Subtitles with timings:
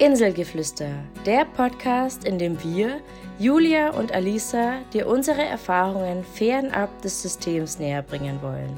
[0.00, 0.88] Inselgeflüster,
[1.26, 3.00] der Podcast, in dem wir,
[3.38, 8.74] Julia und Alisa, dir unsere Erfahrungen fernab des Systems näher bringen wollen.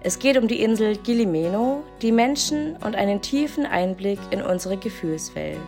[0.00, 5.60] Es geht um die Insel Gilimeno, die Menschen und einen tiefen Einblick in unsere Gefühlswelt.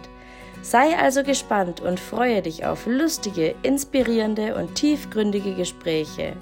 [0.60, 6.32] Sei also gespannt und freue dich auf lustige, inspirierende und tiefgründige Gespräche.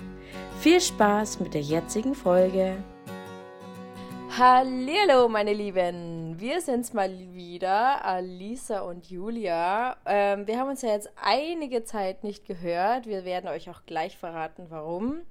[0.61, 2.79] Viel Spaß mit der jetzigen Folge.
[4.39, 6.18] Hallo, meine Lieben.
[6.41, 9.97] Wir sind's mal wieder, Alisa und Julia.
[10.07, 13.09] Ähm, wir haben uns ja jetzt einige Zeit nicht gehört.
[13.09, 15.23] Wir werden euch auch gleich verraten, warum.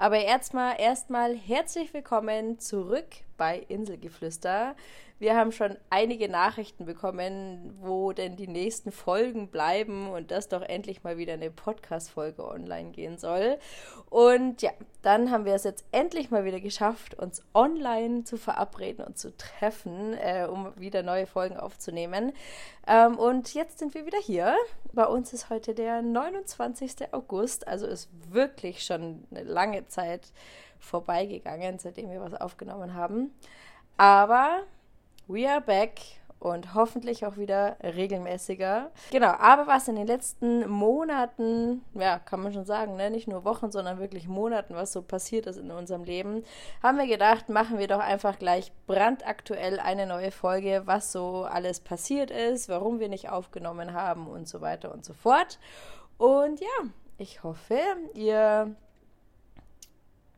[0.00, 3.04] Aber erstmal, erstmal herzlich willkommen zurück
[3.36, 4.74] bei Inselgeflüster.
[5.20, 10.62] Wir haben schon einige Nachrichten bekommen, wo denn die nächsten Folgen bleiben und dass doch
[10.62, 13.58] endlich mal wieder eine Podcast-Folge online gehen soll.
[14.08, 14.70] Und ja,
[15.02, 19.36] dann haben wir es jetzt endlich mal wieder geschafft, uns online zu verabreden und zu
[19.36, 22.32] treffen, äh, um wieder neue Folgen aufzunehmen.
[22.86, 24.56] Ähm, und jetzt sind wir wieder hier.
[24.94, 27.12] Bei uns ist heute der 29.
[27.12, 30.32] August, also ist wirklich schon eine lange Zeit
[30.78, 33.34] vorbeigegangen, seitdem wir was aufgenommen haben.
[33.96, 34.62] Aber
[35.28, 36.00] we are back
[36.40, 38.90] und hoffentlich auch wieder regelmäßiger.
[39.10, 43.10] Genau, aber was in den letzten Monaten, ja, kann man schon sagen, ne?
[43.10, 46.42] nicht nur Wochen, sondern wirklich Monaten, was so passiert ist in unserem Leben,
[46.82, 51.80] haben wir gedacht, machen wir doch einfach gleich brandaktuell eine neue Folge, was so alles
[51.80, 55.58] passiert ist, warum wir nicht aufgenommen haben und so weiter und so fort.
[56.16, 57.78] Und ja, ich hoffe,
[58.14, 58.74] ihr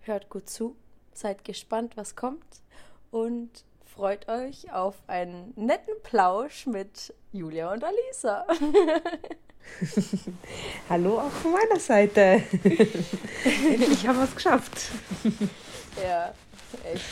[0.03, 0.77] hört gut zu,
[1.13, 2.45] seid gespannt, was kommt
[3.11, 3.51] und
[3.85, 8.47] freut euch auf einen netten Plausch mit Julia und Alisa.
[10.89, 12.43] Hallo auch von meiner Seite.
[13.45, 14.91] Endlich haben wir es geschafft.
[16.03, 16.35] Ja,
[16.85, 17.05] echt.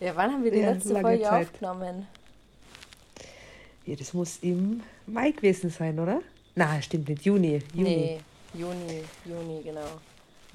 [0.00, 1.46] Ja, wann haben wir die ja, letzte Folge Zeit.
[1.46, 2.06] aufgenommen?
[3.84, 6.20] Ja, das muss im Mai gewesen sein, oder?
[6.54, 7.24] Na, stimmt nicht.
[7.24, 7.62] Juni.
[7.74, 7.84] Juni.
[7.84, 8.20] Nee,
[8.54, 10.00] Juni, Juni, genau.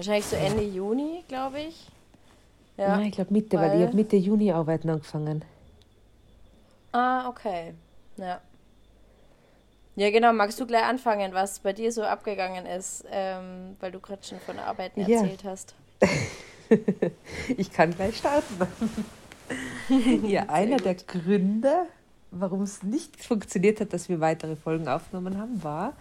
[0.05, 1.87] Wahrscheinlich so Ende Juni, glaube ich.
[2.75, 5.45] Ja, Nein, ich glaube Mitte, weil, weil ich habe Mitte Juni arbeiten angefangen.
[6.91, 7.73] Ah, okay.
[8.17, 8.41] Ja.
[9.95, 10.33] Ja, genau.
[10.33, 14.41] Magst du gleich anfangen, was bei dir so abgegangen ist, ähm, weil du gerade schon
[14.41, 15.21] von Arbeiten ja.
[15.21, 15.73] erzählt hast?
[17.57, 18.67] ich kann gleich starten.
[20.27, 21.85] ja, einer der Gründe,
[22.29, 25.93] warum es nicht funktioniert hat, dass wir weitere Folgen aufgenommen haben, war,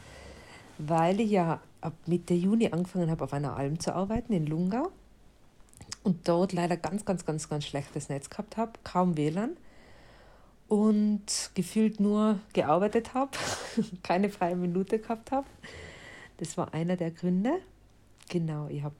[0.78, 4.90] weil ich ja ab Mitte Juni angefangen habe, auf einer Alm zu arbeiten in Lungau
[6.04, 9.56] und dort leider ganz, ganz, ganz, ganz schlechtes Netz gehabt habe, kaum WLAN
[10.68, 13.32] und gefühlt nur gearbeitet habe,
[14.02, 15.46] keine freie Minute gehabt habe.
[16.38, 17.60] Das war einer der Gründe.
[18.28, 18.94] Genau, ich hab,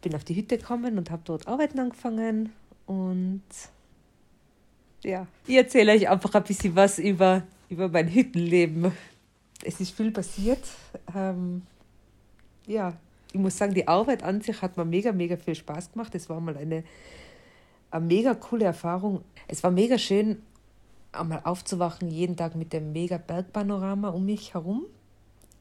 [0.00, 2.52] bin auf die Hütte gekommen und habe dort arbeiten angefangen
[2.86, 3.42] und
[5.02, 8.92] ja, ich erzähle euch einfach ein bisschen was über, über mein Hüttenleben.
[9.66, 10.62] Es ist viel passiert.
[11.14, 11.62] Ähm,
[12.66, 12.94] ja,
[13.32, 16.14] ich muss sagen, die Arbeit an sich hat mir mega, mega viel Spaß gemacht.
[16.14, 16.84] Es war mal eine,
[17.90, 19.22] eine mega coole Erfahrung.
[19.48, 20.42] Es war mega schön,
[21.12, 24.86] einmal aufzuwachen, jeden Tag mit dem mega Bergpanorama um mich herum.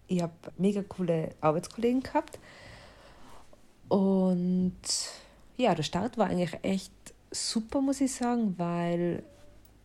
[0.08, 2.40] Ich habe mega coole Arbeitskollegen gehabt.
[3.90, 4.74] Und
[5.58, 6.94] ja, der Start war eigentlich echt
[7.32, 9.24] super, muss ich sagen, weil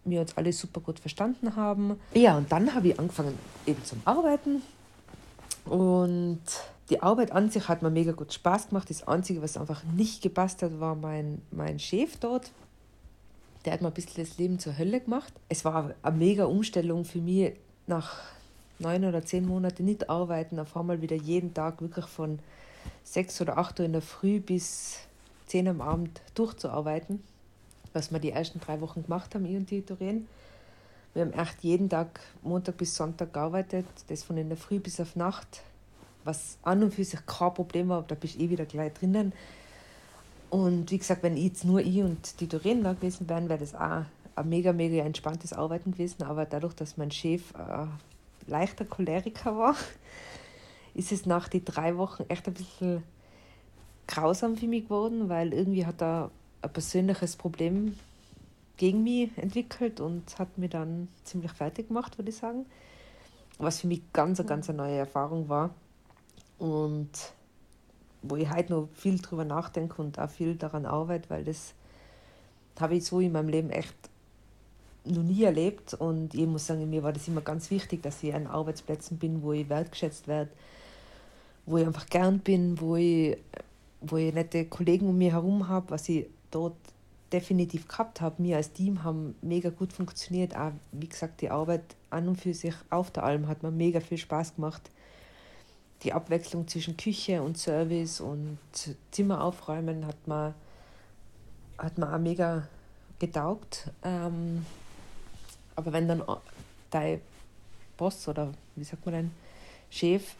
[0.05, 1.99] wir uns alle super gut verstanden haben.
[2.15, 4.63] Ja, und dann habe ich angefangen eben zum Arbeiten.
[5.67, 6.41] Und
[6.89, 8.91] die Arbeit an sich hat mir mega gut Spaß gemacht.
[8.91, 12.51] Das Einzige, was einfach nicht gepasst hat, war mein, mein Chef dort.
[13.65, 15.33] Der hat mir ein bisschen das Leben zur Hölle gemacht.
[15.49, 17.53] Es war eine mega Umstellung für mich,
[17.87, 18.17] nach
[18.79, 22.39] neun oder zehn Monaten nicht arbeiten, auf einmal wieder jeden Tag wirklich von
[23.05, 25.01] sechs oder acht Uhr in der Früh bis
[25.47, 27.23] zehn am Abend durchzuarbeiten,
[27.93, 30.29] was wir die ersten drei Wochen gemacht haben, ich und die Doreen.
[31.15, 35.01] Wir haben echt jeden Tag, Montag bis Sonntag gearbeitet, das von in der Früh bis
[35.01, 35.63] auf Nacht
[36.25, 39.33] was an und für sich kein Problem war, da bist du eh wieder gleich drinnen.
[40.51, 43.75] Und wie gesagt, wenn jetzt nur ich und die Doreen da gewesen wären, wäre das
[43.75, 44.05] auch
[44.35, 46.25] ein mega, mega entspanntes Arbeiten gewesen.
[46.25, 47.87] Aber dadurch, dass mein Chef äh,
[48.51, 49.77] leichter Choleriker war,
[50.95, 53.03] ist es nach den drei Wochen echt ein bisschen
[54.09, 56.31] grausam für mich geworden, weil irgendwie hat er
[56.63, 57.97] ein persönliches Problem
[58.77, 62.67] gegen mich entwickelt und hat mir dann ziemlich fertig gemacht, würde ich sagen.
[63.59, 65.71] Was für mich ganz, ganz eine neue Erfahrung war
[66.59, 67.11] und
[68.23, 71.75] wo ich heute noch viel drüber nachdenke und auch viel daran arbeite, weil das
[72.79, 73.95] habe ich so in meinem Leben echt
[75.05, 78.35] noch nie erlebt und ich muss sagen, mir war das immer ganz wichtig, dass ich
[78.35, 80.51] an Arbeitsplätzen bin, wo ich wertgeschätzt werde,
[81.67, 83.37] wo ich einfach gern bin, wo ich,
[84.01, 86.77] wo ich nette Kollegen um mich herum habe, was ich dort
[87.33, 88.43] definitiv gehabt habe.
[88.43, 90.57] Wir als Team haben mega gut funktioniert.
[90.57, 94.01] Auch, wie gesagt, die Arbeit an und für sich auf der Alm hat mir mega
[94.01, 94.91] viel Spaß gemacht.
[96.03, 98.59] Die Abwechslung zwischen Küche und Service und
[99.11, 100.55] Zimmer aufräumen hat mir,
[101.79, 102.67] hat auch mega
[103.19, 103.91] getaugt.
[104.03, 104.65] Ähm,
[105.77, 106.23] aber wenn dann
[106.91, 107.21] dein
[107.97, 109.31] Boss oder wie sagt man denn,
[109.91, 110.35] Chef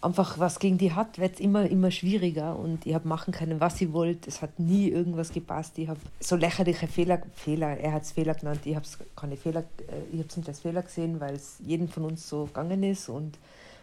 [0.00, 3.60] einfach was gegen die hat, wird es immer, immer schwieriger und ich habe machen können,
[3.60, 4.28] was ich wollte.
[4.28, 5.78] Es hat nie irgendwas gepasst.
[5.78, 9.36] Ich habe so lächerliche Fehler, Fehler, er hat es Fehler genannt, ich habe es keine
[9.36, 12.46] Fehler, äh, ich habe es nicht als Fehler gesehen, weil es jedem von uns so
[12.46, 13.38] gegangen ist und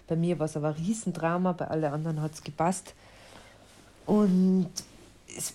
[0.08, 2.94] bei mir war es aber ein Riesendrama, bei allen anderen hat es gepasst.
[4.06, 4.70] Und
[5.36, 5.54] es,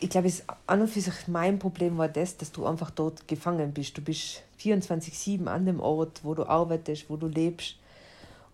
[0.00, 0.30] ich glaube,
[0.66, 3.96] an und für sich mein Problem war das, dass du einfach dort gefangen bist.
[3.96, 7.76] Du bist 24-7 an dem Ort, wo du arbeitest, wo du lebst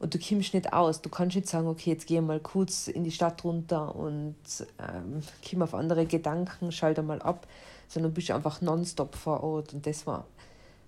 [0.02, 1.00] und du kommst nicht aus.
[1.00, 4.34] Du kannst nicht sagen, okay, jetzt gehe mal kurz in die Stadt runter und
[4.80, 7.46] ähm, komm auf andere Gedanken, schalte mal ab,
[7.86, 9.72] sondern du bist einfach nonstop vor Ort.
[9.72, 10.26] Und das war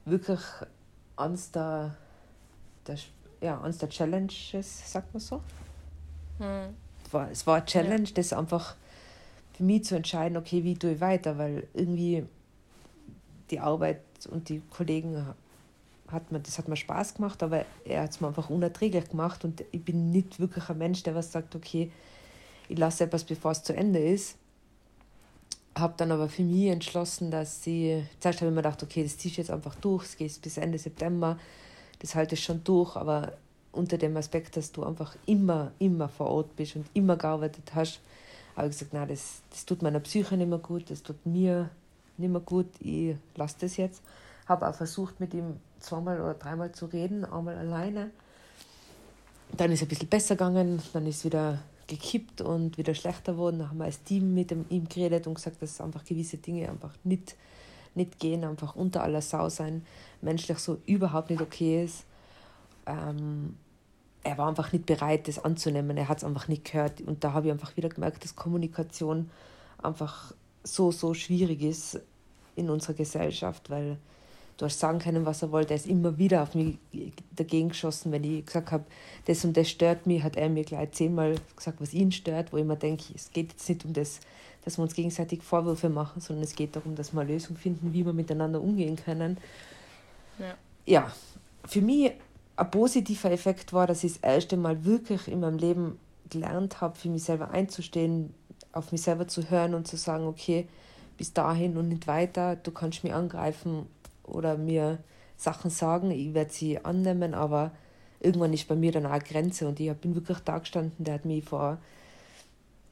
[0.04, 0.40] wirklich
[1.16, 1.94] eines der,
[2.88, 2.96] der,
[3.40, 5.40] ja, eines der Challenges, sagt man so.
[6.38, 6.74] Hm.
[7.06, 8.14] Es, war, es war eine Challenge, ja.
[8.14, 8.74] das einfach
[9.52, 12.26] für mich zu entscheiden, okay, wie tue ich weiter, weil irgendwie
[13.52, 15.24] die Arbeit und die Kollegen
[16.08, 19.44] hat mir, das hat mir Spaß gemacht, aber er hat es mir einfach unerträglich gemacht
[19.44, 21.90] und ich bin nicht wirklich ein Mensch, der was sagt, okay,
[22.68, 24.36] ich lasse etwas, bevor es zu Ende ist.
[25.76, 29.18] Habe dann aber für mich entschlossen, dass ich, zuerst habe ich mir gedacht, okay, das
[29.18, 31.38] ziehe ich jetzt einfach durch, es geht bis Ende September,
[31.98, 33.32] das halte ich schon durch, aber
[33.72, 38.00] unter dem Aspekt, dass du einfach immer, immer vor Ort bist und immer gearbeitet hast,
[38.56, 41.70] habe ich gesagt, nein, das, das tut meiner Psyche nicht mehr gut, das tut mir
[42.16, 44.00] nicht mehr gut, ich lasse das jetzt.
[44.46, 48.10] Habe auch versucht, mit ihm zweimal oder dreimal zu reden, einmal alleine.
[49.56, 53.32] Dann ist es ein bisschen besser gegangen, dann ist es wieder gekippt und wieder schlechter
[53.32, 53.58] geworden.
[53.58, 56.92] Dann haben wir als Team mit ihm geredet und gesagt, dass einfach gewisse Dinge einfach
[57.04, 57.36] nicht,
[57.94, 59.84] nicht gehen, einfach unter aller Sau sein,
[60.22, 62.04] menschlich so überhaupt nicht okay ist.
[62.86, 63.56] Ähm,
[64.22, 65.96] er war einfach nicht bereit, das anzunehmen.
[65.96, 67.02] Er hat es einfach nicht gehört.
[67.02, 69.30] Und da habe ich einfach wieder gemerkt, dass Kommunikation
[69.82, 70.32] einfach
[70.62, 72.00] so, so schwierig ist
[72.56, 73.98] in unserer Gesellschaft, weil
[74.56, 75.70] du hast sagen können, was er wollte.
[75.70, 76.78] Er ist immer wieder auf mich
[77.34, 78.84] dagegen geschossen, wenn ich gesagt habe,
[79.26, 82.56] das und das stört mich, hat er mir gleich zehnmal gesagt, was ihn stört, wo
[82.56, 84.20] ich mir denke, es geht jetzt nicht um das,
[84.64, 87.92] dass wir uns gegenseitig Vorwürfe machen, sondern es geht darum, dass wir eine Lösung finden,
[87.92, 89.38] wie wir miteinander umgehen können.
[90.38, 90.54] Ja,
[90.86, 91.12] ja
[91.66, 92.12] für mich
[92.56, 95.98] ein positiver Effekt war, dass ich das erste Mal wirklich in meinem Leben
[96.30, 98.32] gelernt habe, für mich selber einzustehen,
[98.72, 100.66] auf mich selber zu hören und zu sagen, okay,
[101.16, 103.86] bis dahin und nicht weiter, du kannst mich angreifen
[104.24, 104.98] oder mir
[105.36, 107.72] Sachen sagen, ich werde sie annehmen, aber
[108.20, 111.14] irgendwann ist bei mir dann auch eine Grenze und ich bin wirklich da gestanden, der
[111.14, 111.78] hat mich vor,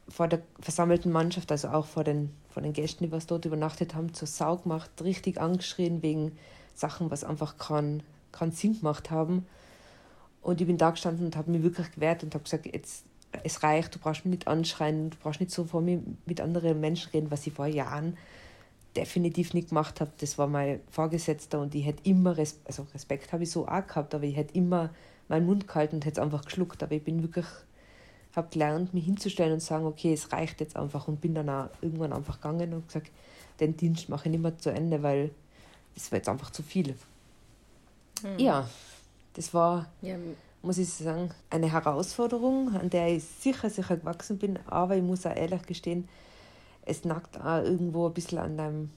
[0.08, 3.94] vor der versammelten Mannschaft, also auch vor den, vor den Gästen, die was dort übernachtet
[3.94, 6.32] haben, zur Sau gemacht, richtig angeschrien wegen
[6.75, 8.02] Sachen, was einfach keinen
[8.32, 9.46] kein Sinn gemacht haben.
[10.40, 13.05] Und ich bin da gestanden und habe mich wirklich gewehrt und habe gesagt, jetzt,
[13.44, 16.81] es reicht, du brauchst mich nicht anschreien, du brauchst nicht so vor mir mit anderen
[16.81, 18.17] Menschen reden, was ich vor Jahren
[18.97, 23.33] definitiv nicht gemacht habe, das war mein Vorgesetzter und ich hätte immer, Res also Respekt
[23.33, 24.91] habe ich so auch gehabt, aber ich hätte immer
[25.29, 26.83] meinen Mund gehalten und hätte es einfach geschluckt.
[26.83, 27.47] Aber ich bin wirklich,
[28.37, 31.71] habe gelernt, mich hinzustellen und sagen, okay, es reicht jetzt einfach und bin dann auch
[31.81, 33.11] irgendwann einfach gegangen und gesagt,
[33.61, 35.31] den Dienst mache ich nicht mehr zu Ende, weil
[35.94, 36.94] das war jetzt einfach zu viel.
[38.22, 38.39] Mhm.
[38.39, 38.69] Ja,
[39.34, 40.17] das war, ja.
[40.63, 45.27] muss ich sagen, eine Herausforderung, an der ich sicher, sicher gewachsen bin, aber ich muss
[45.27, 46.08] auch ehrlich gestehen,
[46.84, 48.91] es nackt auch irgendwo ein bisschen an deinem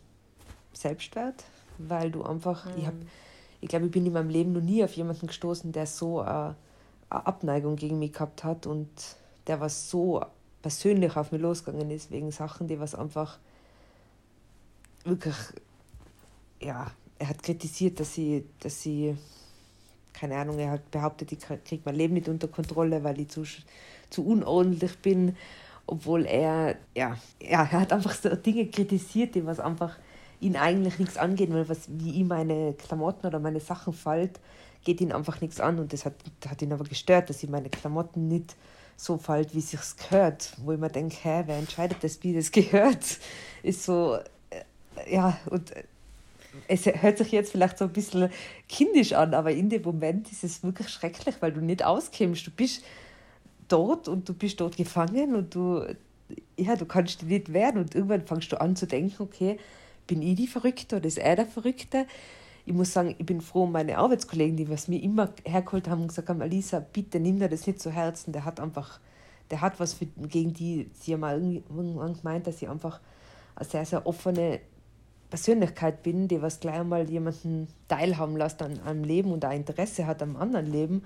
[0.74, 1.44] Selbstwert,
[1.78, 2.72] weil du einfach, mhm.
[2.78, 2.98] ich habe,
[3.62, 6.56] ich glaube, ich bin in meinem Leben noch nie auf jemanden gestoßen, der so eine,
[7.10, 8.90] eine Abneigung gegen mich gehabt hat und
[9.48, 10.24] der was so
[10.62, 13.38] persönlich auf mich losgegangen ist, wegen Sachen, die was einfach
[15.04, 15.36] wirklich,
[16.60, 19.16] ja, er hat kritisiert, dass sie, dass sie,
[20.14, 23.44] keine Ahnung, er hat behauptet, ich kriege mein Leben nicht unter Kontrolle, weil ich zu,
[24.10, 25.36] zu unordentlich bin
[25.88, 29.98] obwohl er, ja, er hat einfach so Dinge kritisiert, die was einfach
[30.40, 34.40] ihn eigentlich nichts angehen, weil was wie ihm meine Klamotten oder meine Sachen fällt,
[34.84, 36.14] geht ihn einfach nichts an und das hat,
[36.48, 38.56] hat ihn aber gestört, dass ihm meine Klamotten nicht
[38.98, 42.34] so fällt, wie es sich gehört, wo ich mir denke, hä, wer entscheidet das, wie
[42.34, 43.04] das gehört,
[43.64, 44.18] ist so,
[44.50, 45.72] äh, ja, und
[46.68, 48.30] es hört sich jetzt vielleicht so ein bisschen
[48.70, 52.48] kindisch an, aber in dem Moment ist es wirklich schrecklich, weil du nicht auskommst.
[52.48, 52.84] Du bist
[53.68, 55.86] dort und du bist dort gefangen und du,
[56.58, 59.58] ja, du kannst nicht wehren und irgendwann fängst du an zu denken, okay,
[60.08, 62.06] bin ich die Verrückte oder ist er der Verrückte?
[62.66, 66.02] Ich muss sagen, ich bin froh um meine Arbeitskollegen, die was mir immer hergeholt haben
[66.02, 69.00] und gesagt haben, Alisa, bitte nimm dir das nicht zu Herzen, der hat einfach,
[69.52, 73.00] der hat was für, gegen die, sie haben mal irgendwann gemeint, dass sie einfach
[73.56, 74.60] eine sehr, sehr offene
[75.30, 80.08] Persönlichkeit bin, die was gleich einmal jemanden teilhaben lässt an einem Leben und ein Interesse
[80.08, 81.04] hat am anderen Leben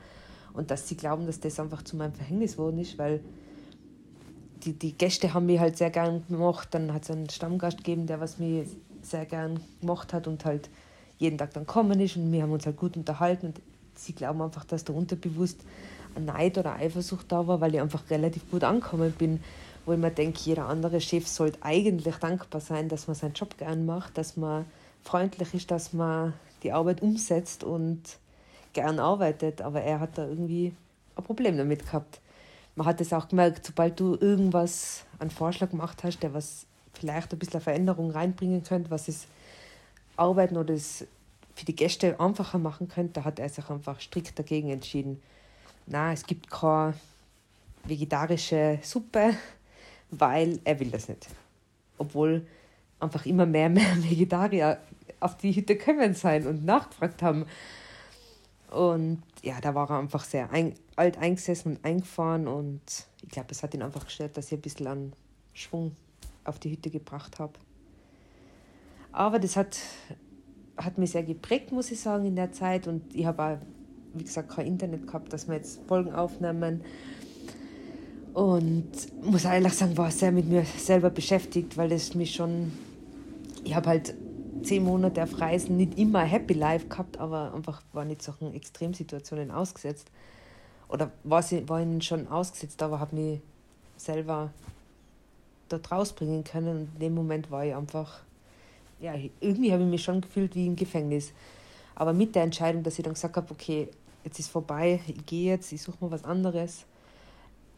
[0.54, 3.22] und dass sie glauben, dass das einfach zu meinem Verhängnis geworden ist, weil
[4.64, 6.70] die, die Gäste haben mich halt sehr gern gemacht.
[6.72, 8.66] Dann hat es einen Stammgast gegeben, der was mir
[9.02, 10.70] sehr gern gemacht hat und halt
[11.18, 13.62] jeden Tag dann kommen ist und wir haben uns halt gut unterhalten und
[13.96, 15.62] sie glauben einfach, dass da unterbewusst
[16.16, 19.42] ein Neid oder Eifersucht da war, weil ich einfach relativ gut angekommen bin,
[19.86, 23.58] wo ich mir denke, jeder andere Chef sollte eigentlich dankbar sein, dass man seinen Job
[23.58, 24.66] gern macht, dass man
[25.04, 28.02] freundlich ist, dass man die Arbeit umsetzt und
[28.74, 30.74] gern arbeitet, aber er hat da irgendwie
[31.16, 32.20] ein Problem damit gehabt.
[32.76, 37.34] Man hat es auch gemerkt, sobald du irgendwas, einen Vorschlag gemacht hast, der was vielleicht
[37.34, 39.28] ein bisschen Veränderung reinbringen könnte, was es
[40.16, 41.06] Arbeiten oder es
[41.56, 45.22] für die Gäste einfacher machen könnte, da hat er sich einfach strikt dagegen entschieden.
[45.88, 46.94] Na, es gibt keine
[47.84, 49.36] vegetarische Suppe,
[50.12, 51.28] weil er will das nicht.
[51.98, 52.46] Obwohl
[53.00, 54.80] einfach immer mehr, mehr Vegetarier
[55.20, 57.46] auf die Hütte kommen sein und nachgefragt haben.
[58.72, 62.82] Und ja, da war er einfach sehr ein, alt eingesessen und eingefahren und
[63.22, 65.14] ich glaube, es hat ihn einfach gestört, dass ich ein bisschen an
[65.54, 65.94] Schwung
[66.44, 67.54] auf die Hütte gebracht habe.
[69.12, 69.78] Aber das hat,
[70.78, 72.88] hat mich sehr geprägt, muss ich sagen, in der Zeit.
[72.88, 73.58] Und ich habe auch,
[74.14, 76.84] wie gesagt, kein Internet gehabt, dass wir jetzt Folgen aufnehmen.
[78.34, 78.92] Und
[79.24, 82.72] muss ehrlich sagen, war sehr mit mir selber beschäftigt, weil es mich schon.
[83.64, 84.14] Ich habe halt
[84.64, 89.52] zehn Monate auf Reisen nicht immer Happy Life gehabt, aber einfach war nicht solchen Extremsituationen
[89.52, 90.12] ausgesetzt.
[90.88, 93.42] Oder war, sie, war ihnen schon ausgesetzt, aber habe mich
[93.98, 94.52] selber
[95.70, 96.82] dort rausbringen können.
[96.82, 98.22] Und in dem Moment war ich einfach,
[99.00, 101.32] ja, irgendwie habe ich mich schon gefühlt wie im Gefängnis.
[101.96, 103.90] Aber mit der Entscheidung, dass ich dann gesagt habe, okay,
[104.24, 106.86] jetzt ist vorbei, ich gehe jetzt, ich suche mal was anderes,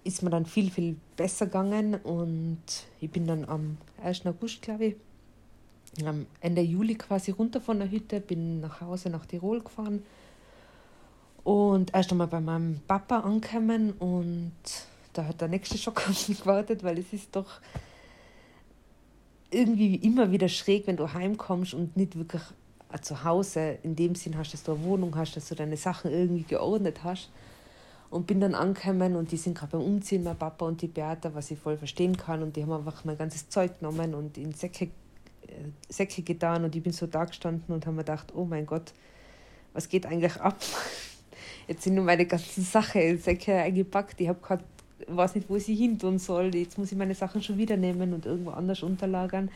[0.03, 1.95] ist mir dann viel, viel besser gegangen.
[1.95, 2.61] Und
[3.01, 4.25] ich bin dann am 1.
[4.25, 4.95] August, glaube ich,
[6.39, 10.03] Ende Juli quasi runter von der Hütte, bin nach Hause nach Tirol gefahren
[11.43, 14.53] und erst einmal bei meinem Papa angekommen und
[15.13, 17.59] da hat der nächste Schock auf mich gewartet, weil es ist doch
[19.49, 22.41] irgendwie immer wieder schräg, wenn du heimkommst und nicht wirklich
[23.01, 26.11] zu Hause in dem Sinn hast, dass du eine Wohnung hast, dass du deine Sachen
[26.11, 27.29] irgendwie geordnet hast.
[28.09, 31.33] Und bin dann angekommen und die sind gerade beim Umziehen, mein Papa und die Beata,
[31.33, 32.43] was ich voll verstehen kann.
[32.43, 34.89] Und die haben einfach mein ganzes Zeug genommen und in Säcke
[35.89, 38.93] Säcke getan und ich bin so da gestanden und habe mir gedacht, oh mein Gott,
[39.73, 40.57] was geht eigentlich ab?
[41.67, 44.19] Jetzt sind nur meine ganzen Sachen in Säcke eingepackt.
[44.19, 44.63] Ich habe gerade,
[45.07, 46.53] weiß nicht, wo ich sie hin tun soll.
[46.55, 49.49] Jetzt muss ich meine Sachen schon wieder nehmen und irgendwo anders unterlagern.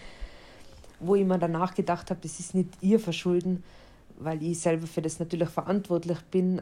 [1.00, 3.64] Wo ich mir danach gedacht habe, das ist nicht ihr Verschulden,
[4.18, 6.62] weil ich selber für das natürlich verantwortlich bin.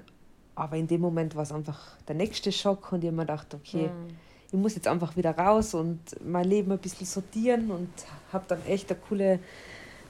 [0.56, 3.54] Aber in dem Moment war es einfach der nächste Schock und ich habe mir gedacht,
[3.54, 7.90] okay, mhm ich muss jetzt einfach wieder raus und mein Leben ein bisschen sortieren und
[8.32, 9.40] habe dann echt eine coole,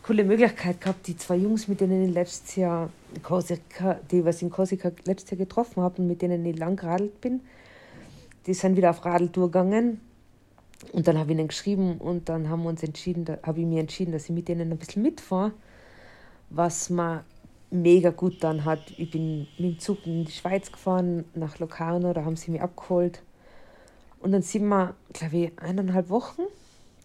[0.05, 1.07] coole Möglichkeit gehabt.
[1.07, 5.31] Die zwei Jungs, mit denen ich letztes Jahr in Korsika, die was in Korsika letztes
[5.31, 7.39] Jahr getroffen habe und mit denen ich lang geradelt bin,
[8.45, 10.01] die sind wieder auf Radeltour gegangen.
[10.91, 13.79] Und dann habe ich ihnen geschrieben und dann haben wir uns entschieden, habe ich mir
[13.79, 15.53] entschieden, dass ich mit denen ein bisschen mitfahre,
[16.49, 17.23] was mir
[17.71, 18.81] mega gut dann hat.
[18.97, 22.61] Ich bin mit dem Zug in die Schweiz gefahren, nach Locarno, da haben sie mich
[22.61, 23.21] abgeholt
[24.23, 26.43] und dann sind wir, glaube ich, eineinhalb Wochen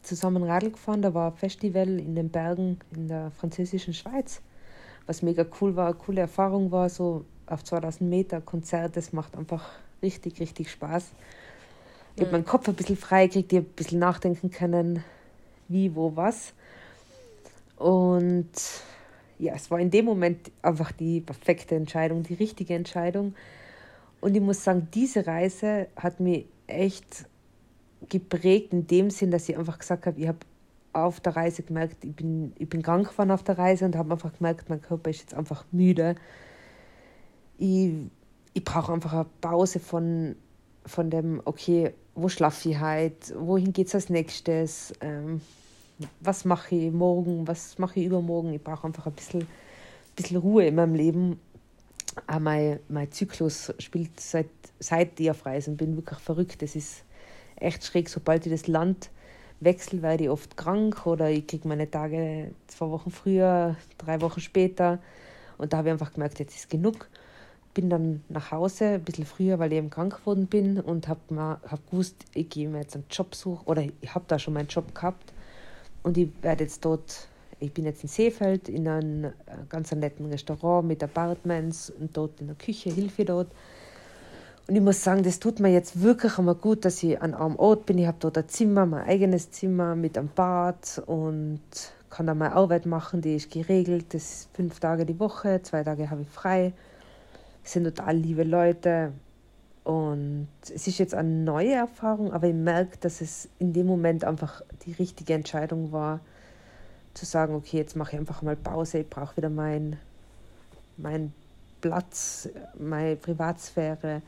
[0.02, 1.02] zusammen Radl gefahren.
[1.02, 4.40] Da war ein Festival in den Bergen in der französischen Schweiz,
[5.06, 8.96] was mega cool war, eine coole Erfahrung war, so auf 2000 Meter Konzert.
[8.96, 9.68] Das macht einfach
[10.00, 11.10] richtig, richtig Spaß.
[12.14, 15.04] Ich habe meinen Kopf ein bisschen frei gekriegt, ich habe ein bisschen nachdenken können,
[15.66, 16.52] wie, wo, was.
[17.76, 18.50] Und
[19.40, 23.34] ja, es war in dem Moment einfach die perfekte Entscheidung, die richtige Entscheidung.
[24.20, 27.26] Und ich muss sagen, diese Reise hat mich echt
[28.08, 30.38] geprägt in dem Sinn, dass ich einfach gesagt habe, ich habe
[30.92, 34.12] auf der Reise gemerkt, ich bin, ich bin krank geworden auf der Reise und habe
[34.12, 36.14] einfach gemerkt, mein Körper ist jetzt einfach müde.
[37.58, 37.92] Ich,
[38.54, 40.36] ich brauche einfach eine Pause von,
[40.86, 45.40] von dem, okay, wo schlafe ich heute, wohin geht es als nächstes, ähm,
[46.20, 48.52] was mache ich morgen, was mache ich übermorgen.
[48.52, 49.46] Ich brauche einfach ein bisschen,
[50.16, 51.40] bisschen Ruhe in meinem Leben
[52.26, 54.48] auch mein, mein Zyklus spielt seit,
[54.78, 56.62] seit ich auf Reisen bin wirklich verrückt.
[56.62, 57.04] Es ist
[57.56, 59.10] echt schräg, sobald ich das Land
[59.60, 64.40] wechsle, werde ich oft krank oder ich kriege meine Tage zwei Wochen früher, drei Wochen
[64.40, 64.98] später.
[65.56, 67.08] Und da habe ich einfach gemerkt, jetzt ist genug.
[67.74, 71.20] Bin dann nach Hause, ein bisschen früher, weil ich eben krank geworden bin und habe
[71.38, 74.68] hab gewusst, ich gehe mir jetzt einen Job suchen oder ich habe da schon meinen
[74.68, 75.32] Job gehabt
[76.02, 77.28] und ich werde jetzt dort
[77.60, 79.30] ich bin jetzt in Seefeld in einem äh,
[79.68, 83.48] ganz netten Restaurant mit Apartments und dort in der Küche hilfe dort.
[84.68, 87.56] Und ich muss sagen, das tut mir jetzt wirklich einmal gut, dass ich an einem
[87.56, 87.98] Ort bin.
[87.98, 91.60] Ich habe dort ein Zimmer, mein eigenes Zimmer mit einem Bad und
[92.10, 94.12] kann da meine Arbeit machen, die ist geregelt.
[94.12, 96.72] Das ist fünf Tage die Woche, zwei Tage habe ich frei.
[97.64, 99.12] Es sind total liebe Leute.
[99.84, 104.22] Und es ist jetzt eine neue Erfahrung, aber ich merke, dass es in dem Moment
[104.22, 106.20] einfach die richtige Entscheidung war,
[107.18, 109.98] zu sagen, okay, jetzt mache ich einfach mal Pause, ich brauche wieder meinen
[110.98, 111.32] mein
[111.80, 112.48] Platz,
[112.78, 114.22] meine Privatsphäre.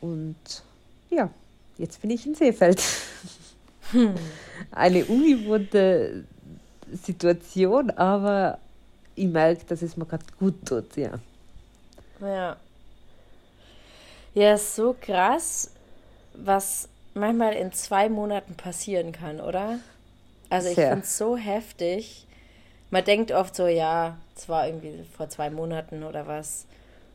[0.00, 0.36] Und
[1.10, 1.30] ja,
[1.78, 2.82] jetzt bin ich in Seefeld.
[3.90, 4.14] Hm.
[4.70, 6.24] Eine ungewohnte
[6.92, 8.58] Situation, aber
[9.14, 11.12] ich merke, dass es mir gerade gut tut, ja.
[12.20, 12.56] Ja.
[14.34, 15.70] Ja, ist so krass,
[16.34, 19.78] was manchmal in zwei Monaten passieren kann, oder?
[20.52, 22.26] Also ich finde es so heftig.
[22.90, 26.66] Man denkt oft so, ja, es war irgendwie vor zwei Monaten oder was.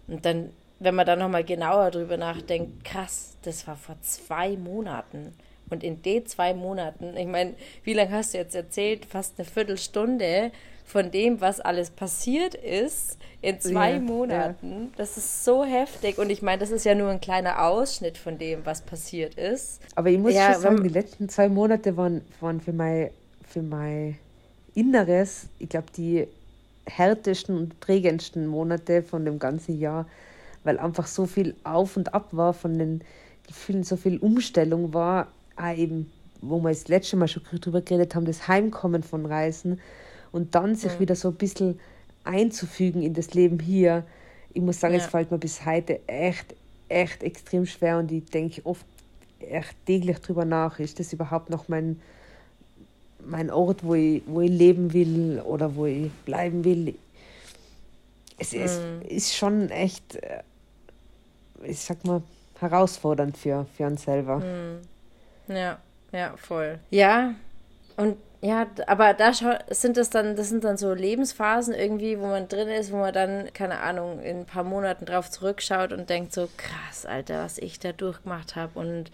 [0.07, 5.35] Und dann, wenn man dann nochmal genauer drüber nachdenkt, krass, das war vor zwei Monaten.
[5.69, 7.53] Und in den zwei Monaten, ich meine,
[7.83, 9.05] wie lange hast du jetzt erzählt?
[9.05, 10.51] Fast eine Viertelstunde
[10.83, 14.71] von dem, was alles passiert ist in zwei ja, Monaten.
[14.71, 14.87] Ja.
[14.95, 16.17] Das ist so heftig.
[16.17, 19.81] Und ich meine, das ist ja nur ein kleiner Ausschnitt von dem, was passiert ist.
[19.95, 23.09] Aber ich muss ja, schon sagen, die letzten zwei Monate waren, waren für, mein,
[23.47, 24.17] für mein
[24.75, 26.27] Inneres, ich glaube, die
[26.85, 30.07] härtesten und prägendsten Monate von dem ganzen Jahr,
[30.63, 33.01] weil einfach so viel auf und ab war von den
[33.47, 36.11] Gefühlen, so viel Umstellung war, auch eben,
[36.41, 39.79] wo wir das letzte Mal schon drüber geredet haben, das Heimkommen von Reisen
[40.31, 40.99] und dann sich ja.
[40.99, 41.79] wieder so ein bisschen
[42.23, 44.03] einzufügen in das Leben hier.
[44.53, 44.99] Ich muss sagen, ja.
[44.99, 46.55] es fällt mir bis heute echt,
[46.89, 48.85] echt extrem schwer und ich denke oft
[49.39, 51.99] echt täglich drüber nach, ist das überhaupt noch mein,
[53.27, 56.95] mein Ort, wo ich, wo ich leben will oder wo ich bleiben will.
[58.37, 58.61] Es mhm.
[58.61, 60.43] ist, ist schon echt, äh,
[61.63, 62.21] ich sag mal,
[62.59, 64.37] herausfordernd für, für uns selber.
[64.37, 65.55] Mhm.
[65.55, 65.77] Ja,
[66.11, 66.79] ja, voll.
[66.89, 67.33] Ja,
[67.95, 72.47] und ja, aber da sind das dann, das sind dann so Lebensphasen irgendwie, wo man
[72.47, 76.33] drin ist, wo man dann, keine Ahnung, in ein paar Monaten drauf zurückschaut und denkt
[76.33, 78.79] so, krass, Alter, was ich da durchgemacht habe.
[78.79, 79.11] Und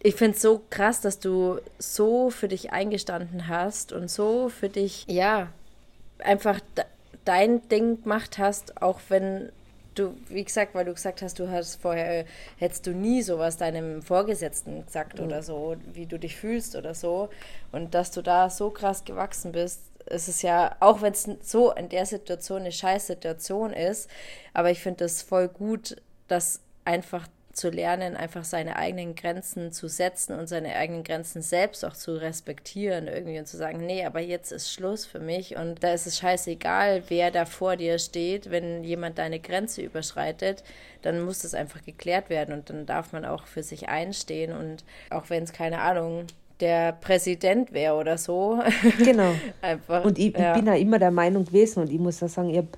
[0.00, 4.68] ich finde es so krass, dass du so für dich eingestanden hast und so für
[4.68, 5.48] dich, ja,
[6.18, 6.60] einfach
[7.24, 9.50] dein Ding gemacht hast, auch wenn
[9.94, 12.24] du, wie gesagt, weil du gesagt hast, du hast vorher,
[12.56, 15.26] hättest du nie sowas deinem Vorgesetzten gesagt mhm.
[15.26, 17.28] oder so, wie du dich fühlst oder so.
[17.72, 21.72] Und dass du da so krass gewachsen bist, es ist ja, auch wenn es so
[21.72, 24.08] in der Situation eine scheiß Situation ist,
[24.54, 25.96] aber ich finde es voll gut,
[26.28, 27.26] dass einfach
[27.58, 32.14] zu lernen, einfach seine eigenen Grenzen zu setzen und seine eigenen Grenzen selbst auch zu
[32.14, 36.06] respektieren irgendwie und zu sagen, nee, aber jetzt ist Schluss für mich und da ist
[36.06, 40.62] es scheißegal, wer da vor dir steht, wenn jemand deine Grenze überschreitet,
[41.02, 44.84] dann muss das einfach geklärt werden und dann darf man auch für sich einstehen und
[45.10, 46.26] auch wenn es keine Ahnung
[46.60, 48.60] der Präsident wäre oder so.
[48.98, 49.32] Genau.
[49.62, 50.52] Einfach, und ich, ja.
[50.52, 52.68] ich bin ja immer der Meinung gewesen und ich muss auch sagen, ich habe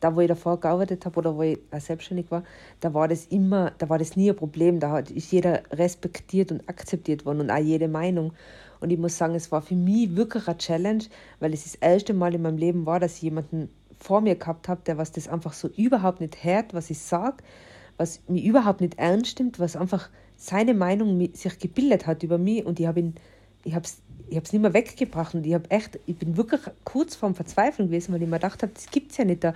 [0.00, 2.44] da wo ich davor gearbeitet habe oder wo ich selbstständig war,
[2.80, 4.80] da war das immer, da war das nie ein Problem.
[4.80, 8.32] Da ist jeder respektiert und akzeptiert worden und auch jede Meinung.
[8.80, 11.04] Und ich muss sagen, es war für mich wirklich eine Challenge,
[11.40, 14.68] weil es das erste Mal in meinem Leben war, dass ich jemanden vor mir gehabt
[14.68, 17.38] habe, der was das einfach so überhaupt nicht hört, was ich sage,
[17.96, 22.66] was mich überhaupt nicht ernst stimmt, was einfach seine Meinung sich gebildet hat über mich
[22.66, 23.14] und ich habe ihn,
[23.64, 26.36] ich habe es ich habe es nicht mehr weggebracht und ich habe echt, ich bin
[26.36, 29.44] wirklich kurz vorm Verzweifeln gewesen, weil ich mir gedacht habe, das gibt es ja nicht.
[29.44, 29.54] Da,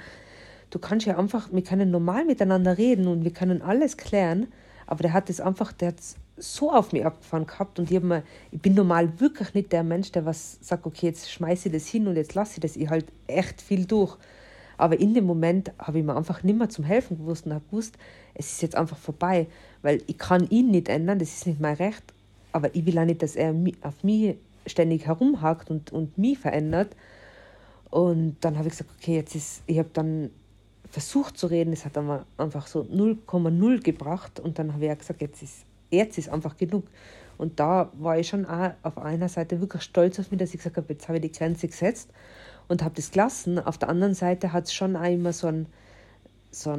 [0.71, 4.49] du kannst ja einfach, wir können normal miteinander reden und wir können alles klären,
[4.87, 6.01] aber der hat es einfach, der hat
[6.37, 10.11] so auf mich abgefahren gehabt und ich, mir, ich bin normal wirklich nicht der Mensch,
[10.13, 12.89] der was sagt, okay, jetzt schmeiße ich das hin und jetzt lasse ich das, ich
[12.89, 14.17] halt echt viel durch.
[14.79, 17.65] Aber in dem Moment habe ich mir einfach nicht mehr zum Helfen gewusst und habe
[17.71, 17.99] gewusst,
[18.35, 19.47] es ist jetzt einfach vorbei,
[19.83, 22.03] weil ich kann ihn nicht ändern, das ist nicht mein Recht,
[22.53, 26.97] aber ich will auch nicht, dass er auf mich ständig herumhakt und, und mich verändert.
[27.91, 30.31] Und dann habe ich gesagt, okay, jetzt ist, ich habe dann
[30.91, 34.99] versucht zu reden, es hat dann einfach so 0,0 gebracht und dann habe ich auch
[34.99, 36.85] gesagt, jetzt ist, jetzt ist einfach genug.
[37.39, 40.59] Und da war ich schon auch auf einer Seite wirklich stolz auf mich, dass ich
[40.59, 42.11] gesagt habe, jetzt habe ich die Grenze gesetzt
[42.69, 43.59] und habe das gelassen.
[43.59, 45.67] Auf der anderen Seite hat es schon auch immer so einen
[46.51, 46.77] so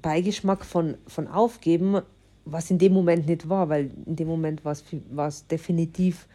[0.00, 2.02] Beigeschmack von, von Aufgeben,
[2.44, 6.28] was in dem Moment nicht war, weil in dem Moment war es definitiv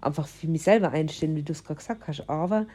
[0.00, 2.30] einfach für mich selber einstehen, wie du es gerade gesagt hast.
[2.30, 2.66] Aber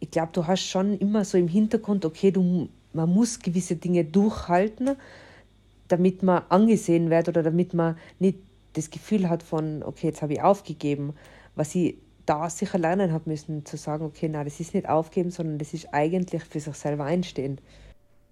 [0.00, 4.04] ich glaube, du hast schon immer so im Hintergrund, okay, du, man muss gewisse Dinge
[4.04, 4.96] durchhalten,
[5.88, 8.38] damit man angesehen wird oder damit man nicht
[8.74, 11.14] das Gefühl hat von, okay, jetzt habe ich aufgegeben.
[11.54, 15.30] Was ich da sicher lernen habe müssen, zu sagen, okay, na, das ist nicht aufgeben,
[15.30, 17.58] sondern das ist eigentlich für sich selber einstehen.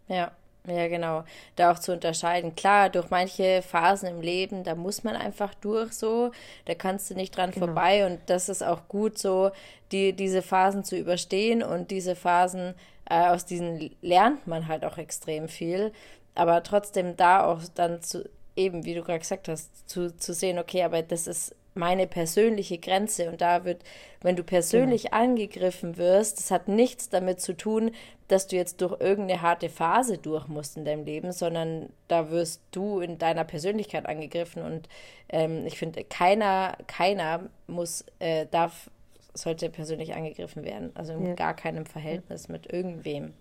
[0.09, 0.33] Ja,
[0.67, 1.25] Ja, genau.
[1.57, 2.57] Da auch zu unterscheiden.
[2.57, 6.31] Klar, durch manche Phasen im Leben, da muss man einfach durch so.
[6.65, 7.67] Da kannst du nicht dran genau.
[7.67, 8.07] vorbei.
[8.07, 9.51] Und das ist auch gut so,
[9.93, 11.63] die, diese Phasen zu überstehen.
[11.63, 12.75] Und diese Phasen,
[13.09, 15.93] äh, aus diesen lernt man halt auch extrem viel.
[16.35, 20.59] Aber trotzdem da auch dann zu, eben, wie du gerade gesagt hast, zu, zu sehen,
[20.59, 23.83] okay, aber das ist meine persönliche Grenze und da wird,
[24.23, 25.17] wenn du persönlich genau.
[25.17, 27.91] angegriffen wirst, das hat nichts damit zu tun,
[28.29, 32.63] dass du jetzt durch irgendeine harte Phase durch musst in deinem Leben, sondern da wirst
[32.71, 34.89] du in deiner Persönlichkeit angegriffen und
[35.29, 38.91] ähm, ich finde, keiner, keiner muss, äh, darf,
[39.35, 41.35] sollte persönlich angegriffen werden, also in ja.
[41.35, 43.35] gar keinem Verhältnis mit irgendwem.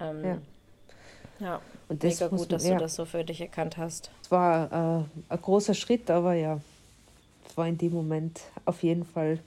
[0.00, 0.38] Ähm, ja.
[1.38, 2.74] Ja, und das mega gut, dass ja.
[2.74, 4.10] du das so für dich erkannt hast.
[4.22, 6.60] Es war äh, ein großer Schritt, aber ja,
[7.46, 9.38] es war in dem Moment auf jeden Fall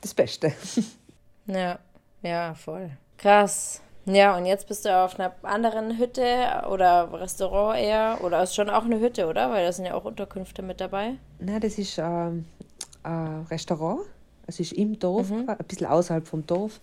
[0.00, 0.52] das Beste.
[1.46, 1.78] ja,
[2.22, 2.90] ja, voll.
[3.24, 3.80] Krass.
[4.04, 8.18] Ja, und jetzt bist du auf einer anderen Hütte oder Restaurant eher.
[8.22, 9.50] Oder ist schon auch eine Hütte, oder?
[9.50, 11.14] Weil da sind ja auch Unterkünfte mit dabei.
[11.38, 12.44] Nein, das ist ähm,
[13.02, 14.02] ein Restaurant.
[14.46, 15.48] Es ist im Dorf, mhm.
[15.48, 16.80] ein bisschen außerhalb vom Dorf.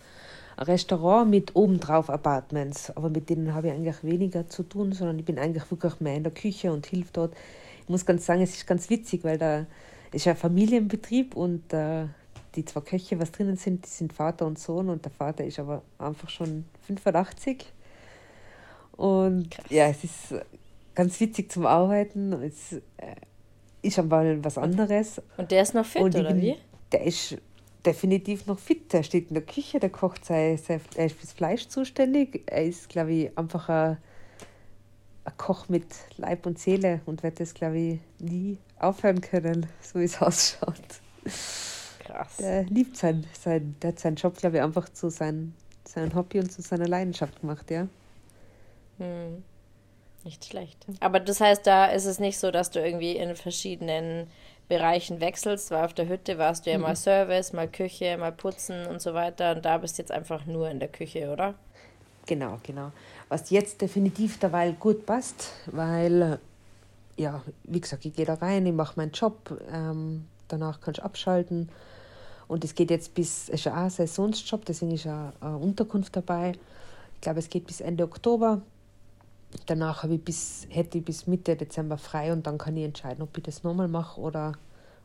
[0.57, 2.89] Ein Restaurant mit obendrauf Apartments.
[2.97, 6.15] Aber mit denen habe ich eigentlich weniger zu tun, sondern ich bin eigentlich wirklich mehr
[6.15, 7.35] in der Küche und hilf dort.
[7.83, 9.67] Ich muss ganz sagen, es ist ganz witzig, weil da
[10.11, 12.05] ist ein Familienbetrieb und äh,
[12.55, 15.59] die zwei Köche, was drinnen sind, die sind Vater und Sohn und der Vater ist
[15.59, 17.65] aber einfach schon 85.
[18.97, 19.65] Und Krass.
[19.69, 20.35] ja, es ist
[20.93, 22.33] ganz witzig zum Arbeiten.
[22.33, 23.15] Es äh,
[23.81, 25.21] ist aber was anderes.
[25.37, 26.55] Und der ist noch fit, oder bin, wie?
[26.91, 27.37] Der ist
[27.85, 28.91] definitiv noch fit.
[28.93, 32.43] Der steht in der Küche, der kocht sein, sein er ist fürs Fleisch zuständig.
[32.45, 33.97] Er ist, glaube ich, einfach ein,
[35.23, 35.87] ein Koch mit
[36.17, 40.75] Leib und Seele und wird das, glaube ich, nie aufhören können, so wie es ausschaut.
[42.11, 42.37] Krass.
[42.37, 45.53] Der liebt sein, sein, der hat seinen Job, glaube ich, einfach zu sein,
[45.85, 47.87] sein Hobby und zu seiner Leidenschaft gemacht, ja.
[48.97, 49.43] Hm.
[50.23, 50.85] Nicht schlecht.
[50.99, 54.27] Aber das heißt, da ist es nicht so, dass du irgendwie in verschiedenen
[54.67, 56.83] Bereichen wechselst, weil auf der Hütte warst du ja mhm.
[56.83, 60.45] mal Service, mal Küche, mal Putzen und so weiter und da bist du jetzt einfach
[60.45, 61.55] nur in der Küche, oder?
[62.27, 62.91] Genau, genau.
[63.29, 66.39] Was jetzt definitiv derweil gut passt, weil,
[67.17, 71.03] ja, wie gesagt, ich gehe da rein, ich mache meinen Job, ähm, danach kannst du
[71.03, 71.69] abschalten
[72.51, 75.57] und es geht jetzt bis, es ist ja auch ein Saisonsjob, deswegen ist auch eine
[75.57, 76.51] Unterkunft dabei.
[77.15, 78.61] Ich glaube, es geht bis Ende Oktober.
[79.67, 83.21] Danach habe ich bis, hätte ich bis Mitte Dezember frei und dann kann ich entscheiden,
[83.21, 84.51] ob ich das nochmal mache oder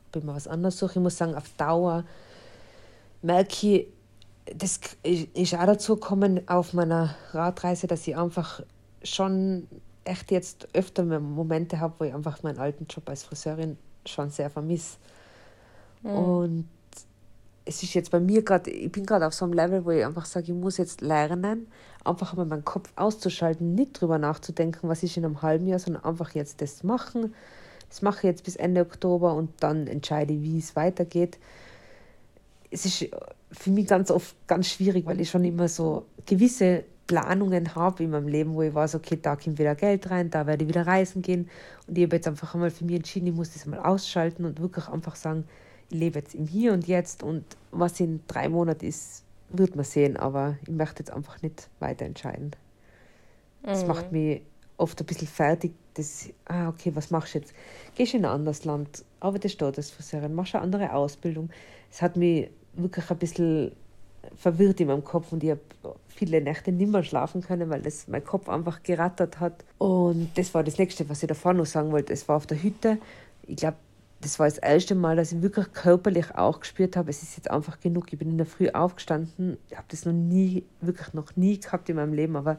[0.09, 0.95] ob ich mal was anderes suche.
[0.95, 2.03] Ich muss sagen, auf Dauer
[3.21, 3.87] merke ich,
[4.53, 8.61] das ist auch dazu gekommen auf meiner Radreise, dass ich einfach
[9.03, 9.67] schon
[10.03, 14.49] echt jetzt öfter Momente habe, wo ich einfach meinen alten Job als Friseurin schon sehr
[14.49, 14.97] vermisse.
[16.03, 16.09] Mhm.
[16.11, 16.69] Und
[17.67, 20.05] es ist jetzt bei mir gerade, ich bin gerade auf so einem Level, wo ich
[20.05, 21.67] einfach sage, ich muss jetzt lernen,
[22.03, 26.03] einfach mal meinen Kopf auszuschalten, nicht drüber nachzudenken, was ist in einem halben Jahr, sondern
[26.05, 27.33] einfach jetzt das machen.
[27.89, 31.37] Das mache ich jetzt bis Ende Oktober und dann entscheide ich, wie es weitergeht.
[32.71, 33.09] Es ist
[33.51, 38.09] für mich ganz oft ganz schwierig, weil ich schon immer so gewisse Planungen habe in
[38.09, 40.85] meinem Leben, wo ich weiß, okay, da kommt wieder Geld rein, da werde ich wieder
[40.85, 41.49] reisen gehen.
[41.87, 44.61] Und ich habe jetzt einfach einmal für mich entschieden, ich muss das mal ausschalten und
[44.61, 45.45] wirklich einfach sagen,
[45.89, 49.85] ich lebe jetzt im Hier und Jetzt und was in drei Monaten ist, wird man
[49.85, 52.51] sehen, aber ich möchte jetzt einfach nicht weiter entscheiden.
[53.63, 53.87] Das mhm.
[53.87, 54.41] macht mich
[54.77, 57.53] oft ein bisschen fertig, das, ah, okay, was machst du jetzt?
[57.95, 61.49] Gehst in ein anderes Land, arbeitest dort als Friseurin, machst eine andere Ausbildung.
[61.91, 63.71] Es hat mich wirklich ein bisschen
[64.35, 68.07] verwirrt in meinem Kopf und ich habe viele Nächte nicht mehr schlafen können, weil das
[68.07, 69.63] mein Kopf einfach gerattert hat.
[69.77, 72.13] Und das war das Nächste, was ich davor noch sagen wollte.
[72.13, 72.97] Es war auf der Hütte.
[73.43, 73.77] Ich glaube,
[74.21, 77.51] das war das erste Mal, dass ich wirklich körperlich auch gespürt habe, es ist jetzt
[77.51, 78.11] einfach genug.
[78.11, 79.57] Ich bin in der Früh aufgestanden.
[79.69, 82.57] Ich habe das noch nie, wirklich noch nie gehabt in meinem Leben, aber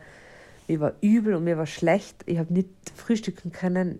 [0.68, 2.22] mir war übel und mir war schlecht.
[2.26, 3.98] Ich habe nicht frühstücken können.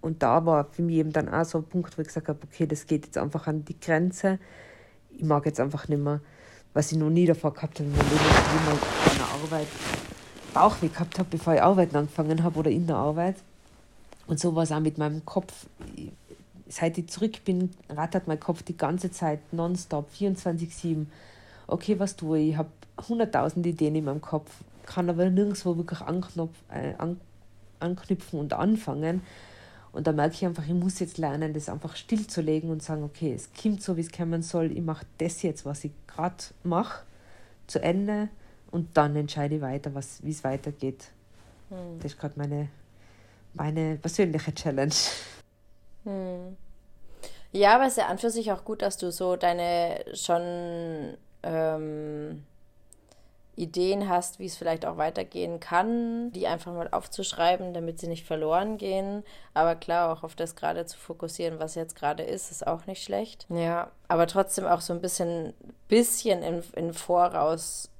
[0.00, 2.38] Und da war für mich eben dann auch so ein Punkt, wo ich gesagt habe,
[2.42, 4.38] okay, das geht jetzt einfach an die Grenze.
[5.10, 6.20] Ich mag jetzt einfach nicht mehr,
[6.72, 9.68] was ich noch nie davor gehabt habe meinem Leben, wie in der Arbeit
[10.52, 13.36] Bauchweh gehabt habe, bevor ich arbeiten angefangen habe oder in der Arbeit.
[14.26, 15.66] Und so war es auch mit meinem Kopf
[16.74, 21.06] seit ich zurück bin, rattert mein Kopf die ganze Zeit nonstop, 24-7.
[21.66, 22.48] Okay, was tue ich?
[22.50, 22.70] Ich habe
[23.08, 24.50] hunderttausend Ideen in meinem Kopf,
[24.84, 27.20] kann aber nirgendwo wirklich anknopf, äh, an,
[27.78, 29.22] anknüpfen und anfangen.
[29.92, 33.32] Und da merke ich einfach, ich muss jetzt lernen, das einfach stillzulegen und sagen, okay,
[33.32, 34.72] es kommt so, wie es kommen soll.
[34.72, 37.04] Ich mache das jetzt, was ich gerade mache,
[37.68, 38.28] zu Ende
[38.72, 41.10] und dann entscheide ich weiter, wie es weitergeht.
[41.68, 42.00] Hm.
[42.00, 42.68] Das ist gerade meine,
[43.54, 44.94] meine persönliche Challenge.
[46.02, 46.56] Hm.
[47.54, 51.16] Ja, aber es ist ja an für sich auch gut, dass du so deine schon,
[51.42, 52.44] ähm,
[53.56, 58.26] Ideen hast, wie es vielleicht auch weitergehen kann, die einfach mal aufzuschreiben, damit sie nicht
[58.26, 59.22] verloren gehen.
[59.52, 63.02] Aber klar, auch auf das gerade zu fokussieren, was jetzt gerade ist, ist auch nicht
[63.02, 63.46] schlecht.
[63.50, 65.54] Ja, aber trotzdem auch so ein bisschen,
[65.88, 67.90] bisschen in, in Voraus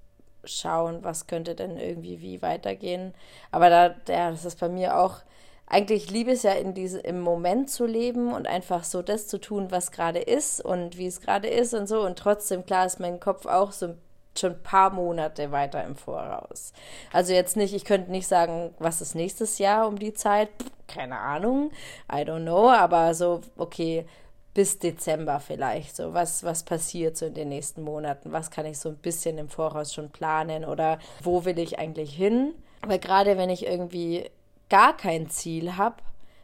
[0.44, 3.14] schauen, was könnte denn irgendwie wie weitergehen.
[3.50, 5.20] Aber da, ja, das ist bei mir auch
[5.66, 9.38] eigentlich liebe es ja in diese, im Moment zu leben und einfach so das zu
[9.38, 12.04] tun, was gerade ist und wie es gerade ist und so.
[12.04, 13.94] Und trotzdem, klar, ist mein Kopf auch so
[14.38, 16.72] schon ein paar Monate weiter im Voraus.
[17.12, 20.48] Also jetzt nicht, ich könnte nicht sagen, was ist nächstes Jahr um die Zeit,
[20.88, 21.70] keine Ahnung,
[22.12, 24.06] I don't know, aber so, okay,
[24.52, 28.78] bis Dezember vielleicht, so was, was passiert so in den nächsten Monaten, was kann ich
[28.78, 32.54] so ein bisschen im Voraus schon planen oder wo will ich eigentlich hin?
[32.86, 34.30] Weil gerade wenn ich irgendwie
[34.68, 35.96] gar kein Ziel habe,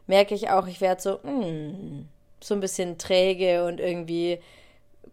[0.07, 2.07] merke ich auch, ich werde so, mm,
[2.41, 4.39] so ein bisschen träge und irgendwie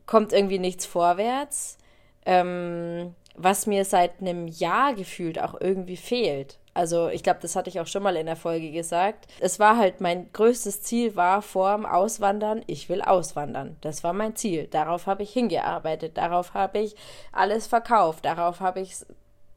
[0.06, 1.78] kommt irgendwie nichts vorwärts,
[2.26, 6.58] ähm, was mir seit einem Jahr gefühlt auch irgendwie fehlt.
[6.74, 9.26] Also ich glaube, das hatte ich auch schon mal in der Folge gesagt.
[9.40, 13.76] Es war halt mein größtes Ziel war vor dem Auswandern, ich will auswandern.
[13.80, 14.68] Das war mein Ziel.
[14.68, 16.94] Darauf habe ich hingearbeitet, darauf habe ich
[17.32, 18.94] alles verkauft, darauf habe ich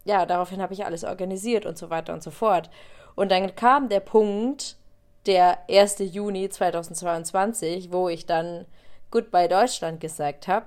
[0.04, 2.70] ja, daraufhin habe ich alles organisiert und so weiter und so fort.
[3.16, 4.78] Und dann kam der Punkt,
[5.26, 5.98] der 1.
[6.00, 8.66] Juni 2022, wo ich dann
[9.12, 10.66] Goodbye Deutschland gesagt habe.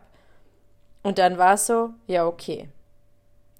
[1.02, 2.68] Und dann war es so, ja, okay.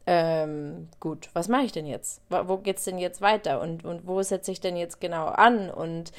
[0.07, 2.21] Ähm, gut, was mache ich denn jetzt?
[2.29, 3.61] Wo geht's denn jetzt weiter?
[3.63, 5.71] Und, und wo setze ich denn jetzt genau an?
[5.71, 6.13] Und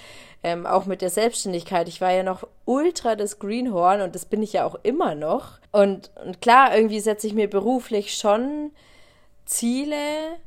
[0.43, 4.41] ähm, auch mit der Selbstständigkeit, ich war ja noch ultra das Greenhorn und das bin
[4.41, 5.60] ich ja auch immer noch.
[5.71, 8.71] Und, und klar, irgendwie setze ich mir beruflich schon
[9.45, 10.38] Ziele,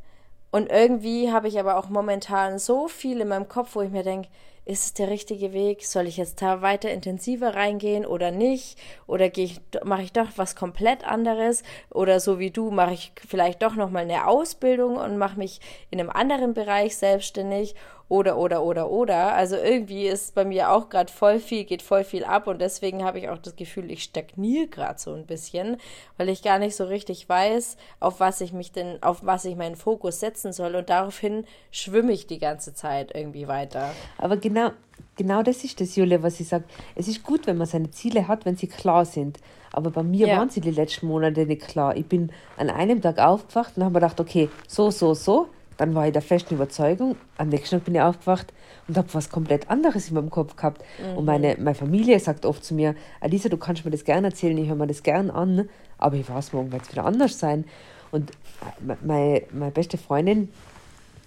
[0.50, 4.02] und irgendwie habe ich aber auch momentan so viel in meinem Kopf, wo ich mir
[4.02, 4.28] denke,
[4.68, 5.86] ist es der richtige Weg?
[5.86, 8.78] Soll ich jetzt da weiter intensiver reingehen oder nicht?
[9.06, 11.62] Oder gehe ich, mache ich doch was komplett anderes?
[11.90, 16.00] Oder so wie du, mache ich vielleicht doch nochmal eine Ausbildung und mache mich in
[16.00, 17.74] einem anderen Bereich selbstständig?
[18.08, 19.34] Oder, oder, oder, oder.
[19.34, 23.04] Also irgendwie ist bei mir auch gerade voll viel, geht voll viel ab und deswegen
[23.04, 25.76] habe ich auch das Gefühl, ich stagniere gerade so ein bisschen,
[26.16, 29.56] weil ich gar nicht so richtig weiß, auf was ich mich denn, auf was ich
[29.56, 33.90] meinen Fokus setzen soll und daraufhin schwimme ich die ganze Zeit irgendwie weiter.
[34.16, 34.70] Aber genau,
[35.16, 36.64] genau das ist das, Julia, was ich sage.
[36.94, 39.38] Es ist gut, wenn man seine Ziele hat, wenn sie klar sind.
[39.70, 40.38] Aber bei mir ja.
[40.38, 41.94] waren sie die letzten Monate nicht klar.
[41.94, 45.94] Ich bin an einem Tag aufgewacht und habe mir gedacht, okay, so, so, so dann
[45.94, 48.52] war ich der festen Überzeugung, am nächsten Tag bin ich aufgewacht
[48.88, 50.82] und habe was komplett anderes in meinem Kopf gehabt.
[51.00, 51.16] Mhm.
[51.18, 54.58] Und meine, meine Familie sagt oft zu mir, Alisa, du kannst mir das gerne erzählen,
[54.58, 57.64] ich höre mir das gerne an, aber ich weiß, morgen wird es wieder anders sein.
[58.10, 58.32] Und
[59.02, 60.48] meine, meine beste Freundin,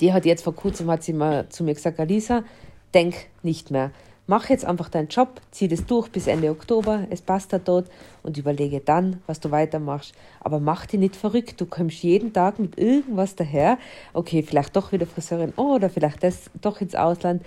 [0.01, 2.43] die hat jetzt vor kurzem hat sie mal zu mir gesagt, Alisa,
[2.93, 3.91] denk nicht mehr
[4.31, 7.91] mach jetzt einfach deinen Job, zieh das durch bis Ende Oktober, es passt da dort
[8.23, 10.13] und überlege dann, was du weitermachst.
[10.39, 13.77] Aber mach dich nicht verrückt, du kommst jeden Tag mit irgendwas daher.
[14.13, 17.43] Okay, vielleicht doch wieder Friseurin oh, oder vielleicht das doch ins Ausland.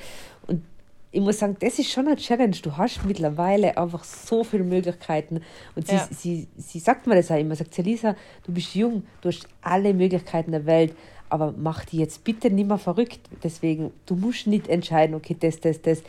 [0.47, 0.63] Und
[1.11, 2.57] ich muss sagen, das ist schon eine Challenge.
[2.63, 5.41] Du hast mittlerweile einfach so viele Möglichkeiten.
[5.75, 6.07] Und sie, ja.
[6.11, 9.49] sie, sie sagt mir das auch immer, sagt sie, Lisa, du bist jung, du hast
[9.63, 10.95] alle Möglichkeiten der Welt
[11.35, 13.19] aber mach die jetzt bitte nicht mehr verrückt.
[13.43, 16.05] Deswegen, du musst nicht entscheiden, okay, das, das, das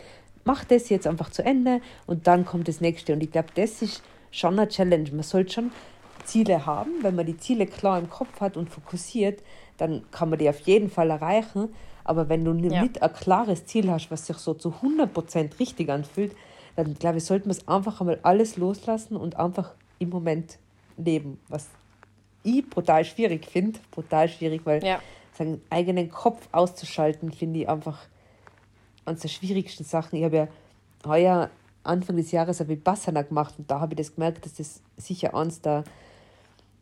[0.46, 3.14] mach das jetzt einfach zu Ende und dann kommt das nächste.
[3.14, 5.12] Und ich glaube, das ist schon eine Challenge.
[5.12, 5.72] Man sollte schon
[6.24, 6.92] Ziele haben.
[7.02, 9.42] Wenn man die Ziele klar im Kopf hat und fokussiert,
[9.78, 11.74] dann kann man die auf jeden Fall erreichen.
[12.04, 13.02] Aber wenn du nicht ja.
[13.02, 16.36] ein klares Ziel hast, was sich so zu 100% richtig anfühlt,
[16.76, 20.60] dann glaube ich, sollte man es einfach einmal alles loslassen und einfach im Moment
[20.98, 21.40] leben.
[21.48, 21.68] Was
[22.44, 23.80] ich brutal schwierig finde.
[23.92, 25.00] Brutal schwierig, weil ja.
[25.34, 28.00] seinen eigenen Kopf auszuschalten, finde ich einfach
[29.06, 30.18] eines der schwierigsten Sachen.
[30.18, 30.48] Ich habe ja
[31.06, 31.50] heuer
[31.84, 34.82] Anfang des Jahres habe ich Bassana gemacht und da habe ich das gemerkt, dass das
[34.98, 35.84] sicher eines der,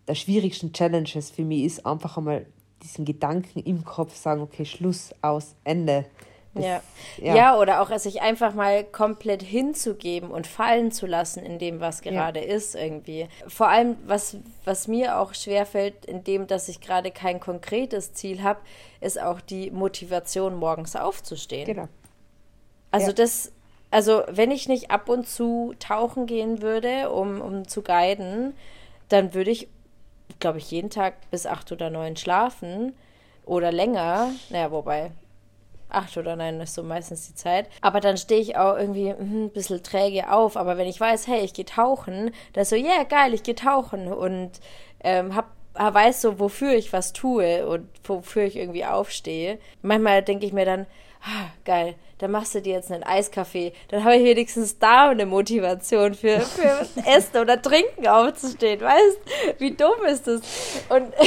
[0.08, 2.46] der schwierigsten Challenges für mich ist, einfach einmal
[2.82, 6.06] diesen Gedanken im Kopf sagen, okay, Schluss, aus, Ende.
[6.54, 6.82] Das, ja.
[7.18, 7.36] ja.
[7.36, 12.02] ja, oder auch sich einfach mal komplett hinzugeben und fallen zu lassen in dem, was
[12.02, 12.54] gerade ja.
[12.54, 13.28] ist, irgendwie.
[13.48, 18.44] Vor allem, was, was mir auch schwerfällt, in dem, dass ich gerade kein konkretes Ziel
[18.44, 18.60] habe,
[19.02, 21.66] ist auch die Motivation, morgens aufzustehen.
[21.66, 21.88] Genau.
[22.94, 23.14] Also ja.
[23.14, 23.52] das,
[23.90, 28.54] also wenn ich nicht ab und zu tauchen gehen würde, um, um zu guiden,
[29.10, 29.68] dann würde ich,
[30.40, 32.94] glaube ich, jeden Tag bis acht oder neun schlafen
[33.46, 34.30] oder länger.
[34.52, 35.10] Naja, wobei
[35.90, 37.68] acht oder neun ist so meistens die Zeit.
[37.82, 40.56] Aber dann stehe ich auch irgendwie hm, ein bisschen träge auf.
[40.56, 43.42] Aber wenn ich weiß, hey, ich gehe tauchen, dann ist so, ja, yeah, geil, ich
[43.42, 44.52] gehe tauchen und
[45.04, 49.58] ähm, hab weiß so, wofür ich was tue und wofür ich irgendwie aufstehe.
[49.82, 50.86] Manchmal denke ich mir dann,
[51.24, 53.74] ah, geil, dann machst du dir jetzt einen Eiskaffee.
[53.90, 58.80] Dann habe ich wenigstens da eine Motivation für, für Essen oder Trinken aufzustehen.
[58.80, 59.18] Weißt
[59.60, 60.40] wie dumm ist das?
[60.88, 61.26] Und oh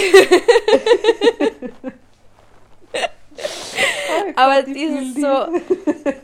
[4.37, 5.49] Aber dieses so,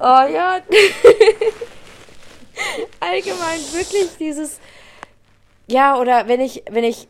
[0.01, 0.61] oh ja,
[3.01, 4.59] allgemein wirklich dieses,
[5.67, 7.09] ja, oder wenn ich, wenn ich,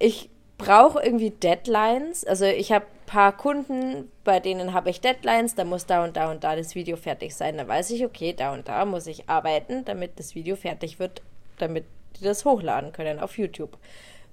[0.00, 2.24] ich brauche irgendwie Deadlines.
[2.24, 6.30] Also ich habe paar Kunden, bei denen habe ich Deadlines, da muss da und da
[6.30, 7.56] und da das Video fertig sein.
[7.56, 11.22] Da weiß ich, okay, da und da muss ich arbeiten, damit das Video fertig wird,
[11.58, 11.84] damit
[12.18, 13.76] die das hochladen können auf YouTube.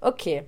[0.00, 0.44] Okay,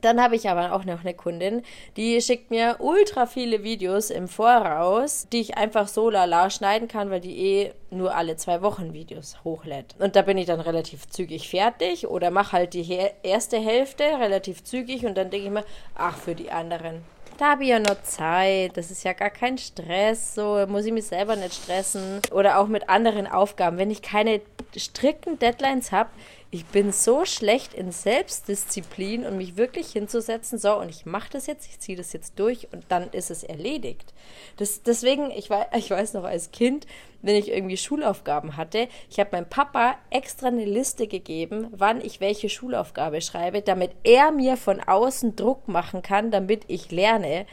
[0.00, 1.62] dann habe ich aber auch noch eine Kundin,
[1.96, 7.10] die schickt mir ultra viele Videos im Voraus, die ich einfach so lala schneiden kann,
[7.10, 9.96] weil die eh nur alle zwei Wochen Videos hochlädt.
[9.98, 12.86] Und da bin ich dann relativ zügig fertig oder mache halt die
[13.22, 17.02] erste Hälfte relativ zügig und dann denke ich mir, ach, für die anderen.
[17.38, 20.92] Da habe ich ja noch Zeit, das ist ja gar kein Stress, so muss ich
[20.92, 22.20] mich selber nicht stressen.
[22.32, 23.78] Oder auch mit anderen Aufgaben.
[23.78, 24.40] Wenn ich keine
[24.76, 26.10] strikten Deadlines habe,
[26.50, 31.46] ich bin so schlecht in Selbstdisziplin und mich wirklich hinzusetzen, so, und ich mache das
[31.46, 34.14] jetzt, ich ziehe das jetzt durch und dann ist es erledigt.
[34.56, 36.86] Das, deswegen, ich weiß, ich weiß noch als Kind,
[37.20, 42.20] wenn ich irgendwie Schulaufgaben hatte, ich habe meinem Papa extra eine Liste gegeben, wann ich
[42.20, 47.44] welche Schulaufgabe schreibe, damit er mir von außen Druck machen kann, damit ich lerne.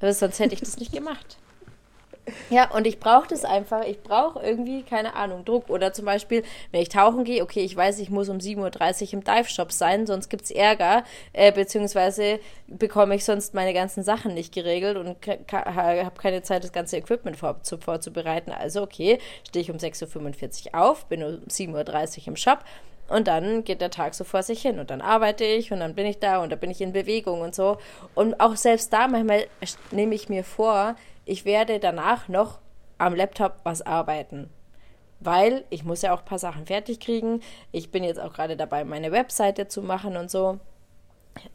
[0.00, 1.38] Aber sonst hätte ich das nicht gemacht.
[2.50, 3.84] Ja, und ich brauche das einfach.
[3.84, 5.70] Ich brauche irgendwie, keine Ahnung, Druck.
[5.70, 9.12] Oder zum Beispiel, wenn ich tauchen gehe, okay, ich weiß, ich muss um 7.30 Uhr
[9.14, 14.34] im Dive-Shop sein, sonst gibt es Ärger, äh, beziehungsweise bekomme ich sonst meine ganzen Sachen
[14.34, 15.16] nicht geregelt und
[15.52, 18.50] habe keine Zeit, das ganze Equipment vor, zu, vorzubereiten.
[18.50, 22.64] Also, okay, stehe ich um 6.45 Uhr auf, bin um 7.30 Uhr im Shop
[23.08, 25.94] und dann geht der Tag so vor sich hin und dann arbeite ich und dann
[25.94, 27.78] bin ich da und da bin ich in Bewegung und so.
[28.14, 29.46] Und auch selbst da manchmal
[29.92, 32.60] nehme ich mir vor, ich werde danach noch
[32.96, 34.48] am Laptop was arbeiten.
[35.20, 37.40] Weil ich muss ja auch ein paar Sachen fertig kriegen.
[37.72, 40.60] Ich bin jetzt auch gerade dabei, meine Webseite zu machen und so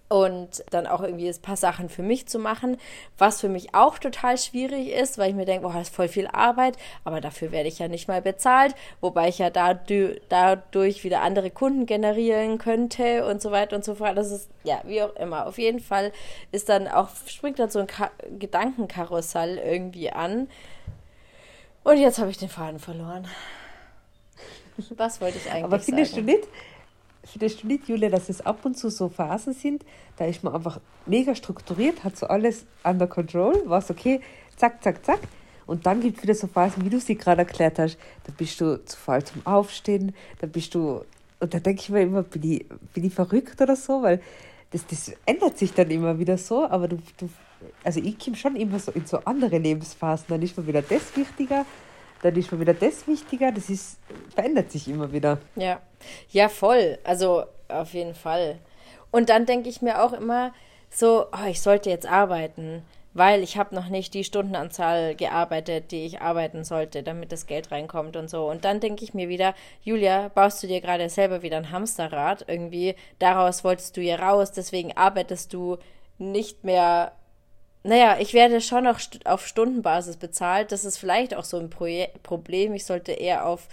[0.10, 2.78] und dann auch irgendwie ein paar Sachen für mich zu machen,
[3.18, 6.08] was für mich auch total schwierig ist, weil ich mir denke, boah, das ist voll
[6.08, 11.22] viel Arbeit, aber dafür werde ich ja nicht mal bezahlt, wobei ich ja dadurch wieder
[11.22, 14.18] andere Kunden generieren könnte und so weiter und so fort.
[14.18, 15.48] Das ist, ja, wie auch immer.
[15.48, 16.12] Auf jeden Fall
[16.52, 20.50] ist dann auch, springt dann so ein Ka Gedankenkarussell irgendwie an.
[21.84, 23.28] Und jetzt habe ich den Faden verloren.
[24.98, 26.28] Was wollte ich eigentlich aber findest sagen?
[26.28, 26.48] du nicht,
[27.24, 29.86] findest du nicht, Julia, dass es ab und zu so Phasen sind,
[30.18, 34.22] da ist man einfach mega strukturiert, hat so alles under control, war es okay,
[34.56, 35.20] zack, zack, zack.
[35.68, 38.60] Und dann gibt es wieder so Phasen, wie du sie gerade erklärt hast, da bist
[38.60, 41.04] du zu faul zum Aufstehen, da bist du,
[41.40, 44.22] und da denke ich mir immer, bin ich, bin ich verrückt oder so, weil
[44.72, 47.30] das, das ändert sich dann immer wieder so, aber du, du
[47.84, 51.16] also ich komme schon immer so in so andere Lebensphasen, dann ist mir wieder das
[51.16, 51.66] wichtiger
[52.22, 53.52] dann ist mir wieder das wichtiger.
[53.52, 54.00] Das ist,
[54.34, 55.40] verändert sich immer wieder.
[55.56, 55.82] Ja,
[56.30, 57.00] ja, voll.
[57.04, 58.60] Also auf jeden Fall.
[59.12, 60.54] Und dann denke ich mir auch immer
[60.90, 66.06] so, oh, ich sollte jetzt arbeiten, weil ich habe noch nicht die Stundenanzahl gearbeitet, die
[66.06, 68.50] ich arbeiten sollte, damit das Geld reinkommt und so.
[68.50, 69.54] Und dann denke ich mir wieder,
[69.84, 72.96] Julia, baust du dir gerade selber wieder ein Hamsterrad irgendwie?
[73.20, 75.78] Daraus wolltest du ja raus, deswegen arbeitest du
[76.18, 77.14] nicht mehr
[77.84, 80.72] naja, ich werde schon noch auf Stundenbasis bezahlt.
[80.72, 82.74] Das ist vielleicht auch so ein Proje Problem.
[82.74, 83.68] Ich sollte eher auf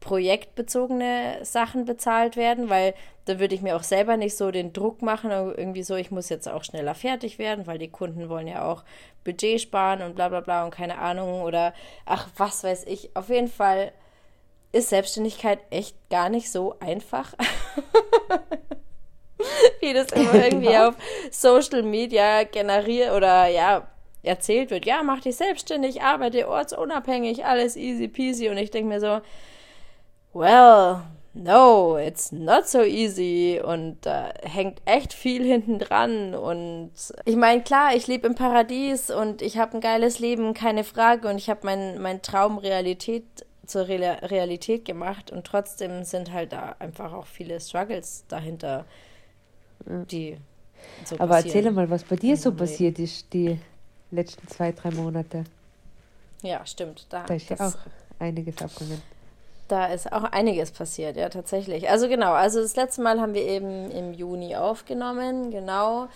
[0.00, 5.02] projektbezogene Sachen bezahlt werden, weil da würde ich mir auch selber nicht so den Druck
[5.02, 8.64] machen, irgendwie so, ich muss jetzt auch schneller fertig werden, weil die Kunden wollen ja
[8.64, 8.84] auch
[9.24, 13.16] Budget sparen und bla bla bla und keine Ahnung oder ach, was weiß ich.
[13.16, 13.90] Auf jeden Fall
[14.70, 17.34] ist Selbstständigkeit echt gar nicht so einfach.
[19.80, 20.88] wie das immer irgendwie ja.
[20.88, 20.94] auf
[21.30, 23.86] Social Media generiert oder ja,
[24.22, 24.84] erzählt wird.
[24.86, 28.48] Ja, mach dich selbstständig, arbeite ortsunabhängig, alles easy peasy.
[28.48, 29.20] Und ich denke mir so,
[30.32, 31.02] well,
[31.36, 33.60] no, it's not so easy.
[33.64, 36.34] Und da äh, hängt echt viel hinten dran.
[36.34, 36.92] Und
[37.24, 41.28] ich meine, klar, ich lebe im Paradies und ich habe ein geiles Leben, keine Frage.
[41.28, 43.24] Und ich habe mein, mein Traum Realität
[43.66, 45.30] zur Realität gemacht.
[45.30, 48.84] Und trotzdem sind halt da einfach auch viele Struggles dahinter
[49.86, 50.36] die
[51.04, 53.58] so Aber erzähl mal, was bei dir so passiert ist, die
[54.10, 55.44] letzten zwei, drei Monate.
[56.42, 57.06] Ja, stimmt.
[57.10, 57.74] Da, da ist ja auch
[58.18, 59.02] einiges abgegangen.
[59.68, 61.90] Da ist auch einiges passiert, ja, tatsächlich.
[61.90, 66.06] Also genau, also das letzte Mal haben wir eben im Juni aufgenommen, genau.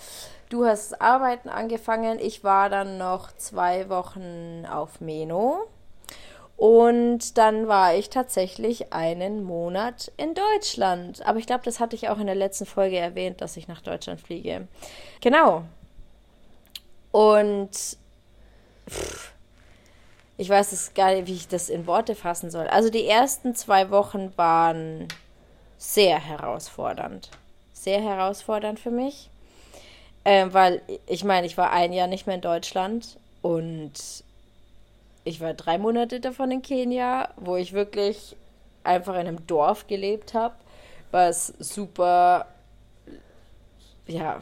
[0.51, 5.67] Du hast Arbeiten angefangen, ich war dann noch zwei Wochen auf Meno.
[6.61, 11.25] Und dann war ich tatsächlich einen Monat in Deutschland.
[11.25, 13.81] Aber ich glaube, das hatte ich auch in der letzten Folge erwähnt, dass ich nach
[13.81, 14.69] Deutschland fliege.
[15.23, 15.65] Genau.
[17.13, 17.71] Und
[18.91, 19.33] pff,
[20.37, 22.67] ich weiß es gar nicht, wie ich das in Worte fassen soll.
[22.67, 25.09] Also die ersten zwei Wochen waren
[25.79, 27.31] sehr herausfordernd.
[27.73, 29.31] Sehr herausfordernd für mich.
[30.27, 33.95] Ähm, weil ich meine, ich war ein Jahr nicht mehr in Deutschland und
[35.25, 38.37] ich war drei Monate davon in Kenia, wo ich wirklich
[38.85, 40.55] einfach in einem Dorf gelebt habe,
[41.11, 42.47] was super,
[44.07, 44.41] ja,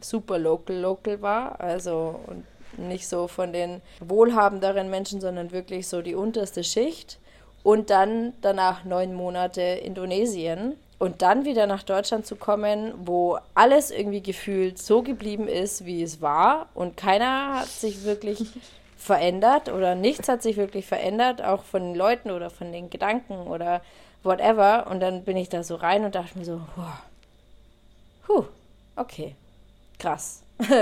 [0.00, 1.60] super local, local war.
[1.60, 2.44] Also und
[2.78, 7.18] nicht so von den wohlhabenderen Menschen, sondern wirklich so die unterste Schicht.
[7.62, 10.76] Und dann danach neun Monate Indonesien.
[10.98, 16.02] Und dann wieder nach Deutschland zu kommen, wo alles irgendwie gefühlt so geblieben ist, wie
[16.02, 16.68] es war.
[16.74, 18.46] Und keiner hat sich wirklich
[19.02, 23.46] verändert oder nichts hat sich wirklich verändert, auch von den Leuten oder von den Gedanken
[23.48, 23.82] oder
[24.22, 24.86] whatever.
[24.88, 26.60] Und dann bin ich da so rein und dachte mir so,
[28.28, 28.44] huh,
[28.96, 29.34] okay,
[29.98, 30.42] krass.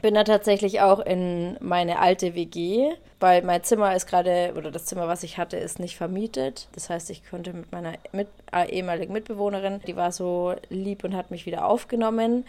[0.00, 4.84] bin da tatsächlich auch in meine alte WG, weil mein Zimmer ist gerade, oder das
[4.84, 6.68] Zimmer, was ich hatte, ist nicht vermietet.
[6.74, 11.14] Das heißt, ich konnte mit meiner mit, äh, ehemaligen Mitbewohnerin, die war so lieb und
[11.14, 12.44] hat mich wieder aufgenommen.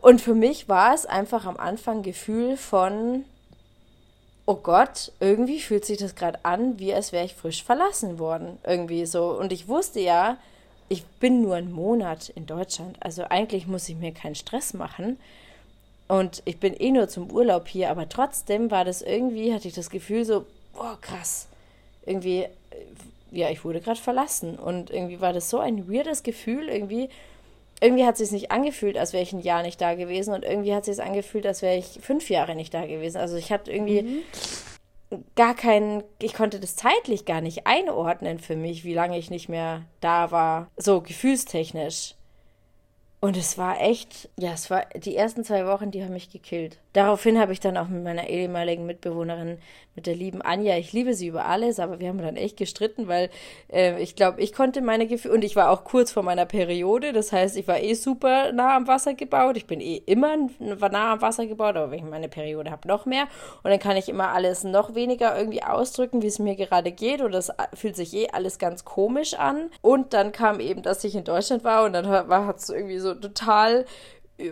[0.00, 3.24] Und für mich war es einfach am Anfang Gefühl von,
[4.48, 8.56] oh Gott, irgendwie fühlt sich das gerade an, wie als wäre ich frisch verlassen worden.
[8.64, 9.38] Irgendwie so.
[9.38, 10.38] Und ich wusste ja,
[10.88, 12.96] ich bin nur einen Monat in Deutschland.
[13.00, 15.20] Also eigentlich muss ich mir keinen Stress machen.
[16.08, 19.74] Und ich bin eh nur zum Urlaub hier, aber trotzdem war das irgendwie, hatte ich
[19.74, 21.46] das Gefühl so, boah, krass.
[22.06, 22.48] Irgendwie, äh,
[23.30, 24.58] ja, ich wurde gerade verlassen.
[24.58, 27.10] Und irgendwie war das so ein weirdes Gefühl, irgendwie.
[27.80, 30.34] Irgendwie hat es sich nicht angefühlt, als wäre ich ein Jahr nicht da gewesen.
[30.34, 33.18] Und irgendwie hat es sich angefühlt, als wäre ich fünf Jahre nicht da gewesen.
[33.18, 35.24] Also ich hatte irgendwie mhm.
[35.36, 39.48] gar keinen, ich konnte das zeitlich gar nicht einordnen für mich, wie lange ich nicht
[39.48, 40.68] mehr da war.
[40.76, 42.14] So gefühlstechnisch.
[43.20, 46.78] Und es war echt, ja, es war die ersten zwei Wochen, die haben mich gekillt.
[46.98, 49.58] Daraufhin habe ich dann auch mit meiner ehemaligen Mitbewohnerin,
[49.94, 53.06] mit der lieben Anja, ich liebe sie über alles, aber wir haben dann echt gestritten,
[53.06, 53.30] weil
[53.72, 57.12] äh, ich glaube, ich konnte meine Gefühle, und ich war auch kurz vor meiner Periode,
[57.12, 59.56] das heißt, ich war eh super nah am Wasser gebaut.
[59.56, 63.06] Ich bin eh immer nah am Wasser gebaut, aber wenn ich meine Periode habe, noch
[63.06, 63.28] mehr.
[63.62, 67.22] Und dann kann ich immer alles noch weniger irgendwie ausdrücken, wie es mir gerade geht,
[67.22, 69.70] oder es fühlt sich eh alles ganz komisch an.
[69.82, 73.14] Und dann kam eben, dass ich in Deutschland war und dann hat es irgendwie so
[73.14, 73.84] total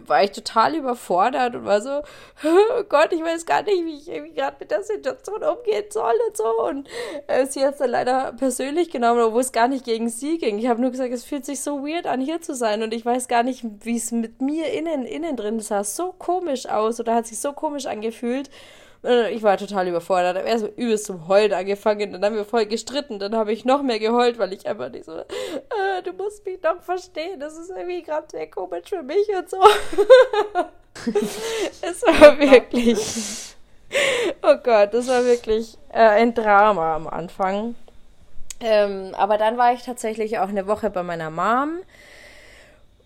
[0.06, 2.02] war ich total überfordert und war so,
[2.44, 6.14] oh Gott, ich weiß gar nicht, wie ich irgendwie gerade mit der Situation umgehen soll
[6.28, 6.66] und so.
[6.68, 6.88] Und
[7.28, 10.58] äh, sie hat es dann leider persönlich genommen, obwohl es gar nicht gegen sie ging.
[10.58, 13.04] Ich habe nur gesagt, es fühlt sich so weird an, hier zu sein und ich
[13.04, 17.14] weiß gar nicht, wie es mit mir innen, innen drin sah so komisch aus oder
[17.14, 18.50] hat sich so komisch angefühlt.
[19.06, 20.44] Äh, ich war total überfordert.
[20.44, 22.12] Er so übelst zum Heulen angefangen.
[22.12, 23.18] Dann haben wir voll gestritten.
[23.18, 26.60] Dann habe ich noch mehr geheult, weil ich einfach nicht so, äh, du musst mich
[26.60, 27.38] doch verstehen.
[27.38, 29.58] Das ist irgendwie gerade sehr komisch für mich und so.
[31.82, 33.54] es war wirklich.
[34.42, 37.76] Oh Gott, das war wirklich äh, ein Drama am Anfang.
[38.58, 41.78] Ähm, aber dann war ich tatsächlich auch eine Woche bei meiner Mom.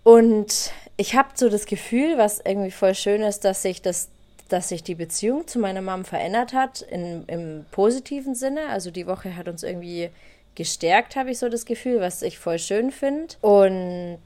[0.02, 4.08] Und ich habe so das Gefühl, was irgendwie voll schön ist, dass sich das
[4.52, 8.68] dass sich die Beziehung zu meiner Mom verändert hat, in, im positiven Sinne.
[8.68, 10.10] Also die Woche hat uns irgendwie
[10.54, 13.34] gestärkt, habe ich so das Gefühl, was ich voll schön finde.
[13.40, 14.20] Und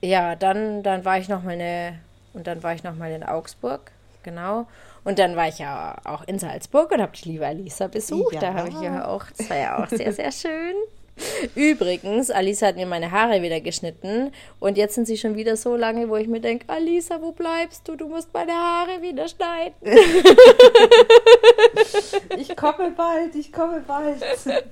[0.00, 1.98] ja, dann, dann war ich noch mal eine,
[2.32, 4.66] und dann war ich noch mal in Augsburg, genau.
[5.04, 8.34] Und dann war ich ja auch in Salzburg und habe die liebe Alisa besucht.
[8.34, 8.40] Ja.
[8.40, 10.74] Da habe ich ja auch, das war ja auch sehr, sehr schön.
[11.54, 15.76] Übrigens, Alisa hat mir meine Haare wieder geschnitten und jetzt sind sie schon wieder so
[15.76, 17.96] lange, wo ich mir denke, Alisa, wo bleibst du?
[17.96, 19.74] Du musst meine Haare wieder schneiden.
[22.38, 24.22] ich komme bald, ich komme bald.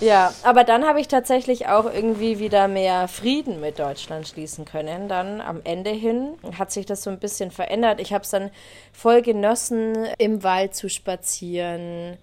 [0.00, 5.08] ja, aber dann habe ich tatsächlich auch irgendwie wieder mehr Frieden mit Deutschland schließen können.
[5.08, 8.00] Dann am Ende hin hat sich das so ein bisschen verändert.
[8.00, 8.50] Ich habe es dann
[8.92, 12.18] voll genossen, im Wald zu spazieren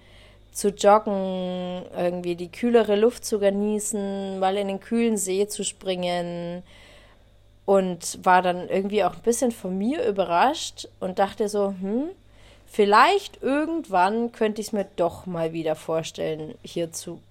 [0.52, 6.64] zu joggen, irgendwie die kühlere Luft zu genießen, mal in den kühlen See zu springen
[7.66, 12.10] und war dann irgendwie auch ein bisschen von mir überrascht und dachte so, hm,
[12.66, 17.22] vielleicht irgendwann könnte ich es mir doch mal wieder vorstellen, hier zu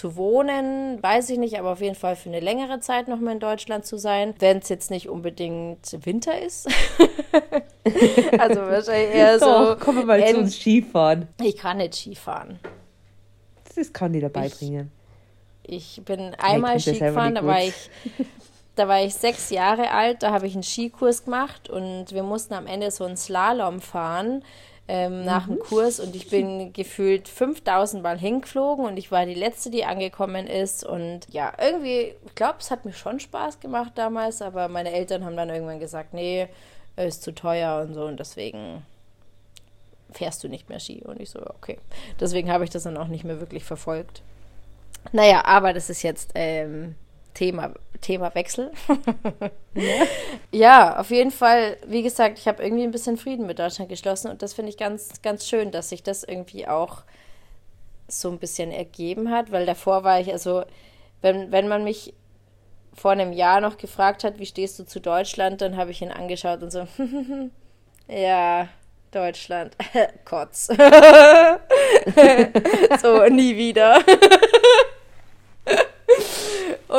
[0.00, 3.32] zu wohnen, weiß ich nicht, aber auf jeden Fall für eine längere Zeit noch mal
[3.32, 6.68] in Deutschland zu sein, wenn es jetzt nicht unbedingt Winter ist.
[8.38, 9.44] also wahrscheinlich eher so.
[9.44, 11.28] Doch, komm mal zu uns Skifahren.
[11.42, 12.58] Ich kann nicht Skifahren.
[13.76, 14.90] Das kann die dabei bringen.
[15.64, 17.90] Ich bin einmal nee, Skigefahren, da war ich
[18.76, 22.54] da war ich sechs Jahre alt, da habe ich einen Skikurs gemacht und wir mussten
[22.54, 24.42] am Ende so einen Slalom fahren
[24.92, 25.54] ähm, nach mhm.
[25.54, 29.84] dem Kurs und ich bin gefühlt 5000 Mal hingeflogen und ich war die Letzte, die
[29.84, 30.84] angekommen ist.
[30.84, 35.24] Und ja, irgendwie, ich glaube, es hat mir schon Spaß gemacht damals, aber meine Eltern
[35.24, 36.48] haben dann irgendwann gesagt, nee,
[36.96, 38.84] ist zu teuer und so und deswegen
[40.10, 41.04] fährst du nicht mehr Ski.
[41.04, 41.78] Und ich so, okay.
[42.18, 44.22] Deswegen habe ich das dann auch nicht mehr wirklich verfolgt.
[45.12, 46.96] Naja, aber das ist jetzt ähm,
[47.34, 48.72] Thema, Thema Wechsel.
[49.74, 50.06] ja.
[50.52, 54.30] ja, auf jeden Fall, wie gesagt, ich habe irgendwie ein bisschen Frieden mit Deutschland geschlossen
[54.30, 57.02] und das finde ich ganz, ganz schön, dass sich das irgendwie auch
[58.08, 60.64] so ein bisschen ergeben hat, weil davor war ich, also,
[61.22, 62.14] wenn, wenn man mich
[62.94, 66.10] vor einem Jahr noch gefragt hat, wie stehst du zu Deutschland, dann habe ich ihn
[66.10, 66.86] angeschaut und so,
[68.08, 68.68] ja,
[69.12, 69.76] Deutschland,
[70.24, 70.66] Kotz.
[73.00, 74.00] so, nie wieder.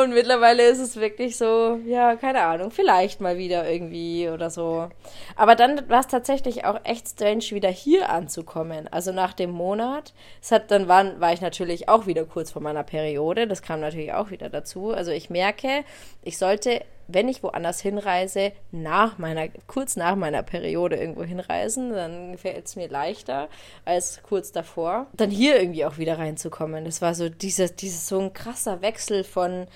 [0.02, 4.88] Und mittlerweile ist es wirklich so, ja, keine Ahnung, vielleicht mal wieder irgendwie oder so.
[5.36, 8.88] Aber dann war es tatsächlich auch echt strange, wieder hier anzukommen.
[8.88, 10.12] Also nach dem Monat.
[10.40, 13.46] Es hat, dann war, war ich natürlich auch wieder kurz vor meiner Periode.
[13.46, 14.90] Das kam natürlich auch wieder dazu.
[14.90, 15.84] Also ich merke,
[16.22, 22.38] ich sollte wenn ich woanders hinreise, nach meiner, kurz nach meiner Periode irgendwo hinreisen, dann
[22.38, 23.48] fällt es mir leichter
[23.84, 26.84] als kurz davor, dann hier irgendwie auch wieder reinzukommen.
[26.84, 29.66] Das war so dieses, dieses so ein krasser Wechsel von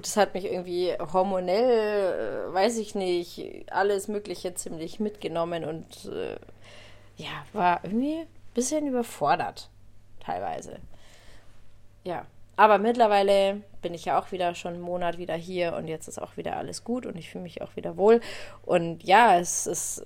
[0.00, 6.36] das hat mich irgendwie hormonell, äh, weiß ich nicht, alles Mögliche ziemlich mitgenommen und äh,
[7.16, 9.68] ja, war irgendwie ein bisschen überfordert,
[10.20, 10.78] teilweise.
[12.04, 12.26] Ja,
[12.56, 16.20] aber mittlerweile bin ich ja auch wieder schon einen Monat wieder hier und jetzt ist
[16.20, 18.20] auch wieder alles gut und ich fühle mich auch wieder wohl.
[18.64, 20.04] Und ja, es, es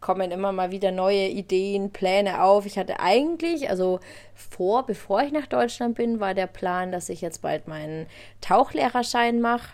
[0.00, 2.66] kommen immer mal wieder neue Ideen, Pläne auf.
[2.66, 4.00] Ich hatte eigentlich, also
[4.34, 8.08] vor, bevor ich nach Deutschland bin, war der Plan, dass ich jetzt bald meinen
[8.40, 9.68] Tauchlehrerschein mache.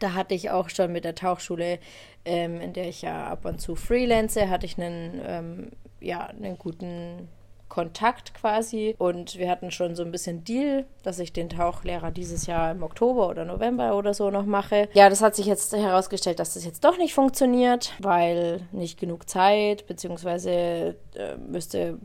[0.00, 1.78] Da hatte ich auch schon mit der Tauchschule,
[2.24, 5.70] ähm, in der ich ja ab und zu freelance, hatte ich einen, ähm,
[6.00, 7.28] ja, einen guten
[7.74, 8.94] Kontakt quasi.
[8.98, 12.84] Und wir hatten schon so ein bisschen Deal, dass ich den Tauchlehrer dieses Jahr im
[12.84, 14.88] Oktober oder November oder so noch mache.
[14.92, 19.28] Ja, das hat sich jetzt herausgestellt, dass das jetzt doch nicht funktioniert, weil nicht genug
[19.28, 21.98] Zeit, beziehungsweise äh, müsste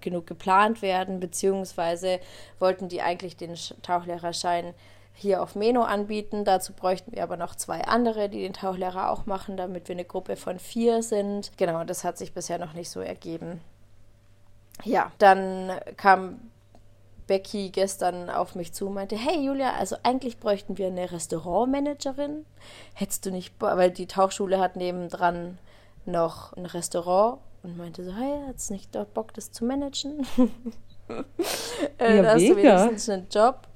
[0.00, 2.18] genug geplant werden, beziehungsweise
[2.58, 4.72] wollten die eigentlich den Tauchlehrerschein
[5.12, 6.46] hier auf Meno anbieten.
[6.46, 10.06] Dazu bräuchten wir aber noch zwei andere, die den Tauchlehrer auch machen, damit wir eine
[10.06, 11.52] Gruppe von vier sind.
[11.58, 13.60] Genau, das hat sich bisher noch nicht so ergeben
[14.82, 16.50] ja, dann kam
[17.26, 22.44] Becky gestern auf mich zu und meinte, hey Julia, also eigentlich bräuchten wir eine Restaurantmanagerin.
[22.94, 25.58] Hättest du nicht, weil die Tauchschule hat nebendran
[26.04, 30.26] noch ein Restaurant und meinte so, hey, hat's nicht dort Bock, das zu managen?
[31.98, 32.54] äh, ja, da hast mega.
[32.54, 33.68] du wenigstens einen Job.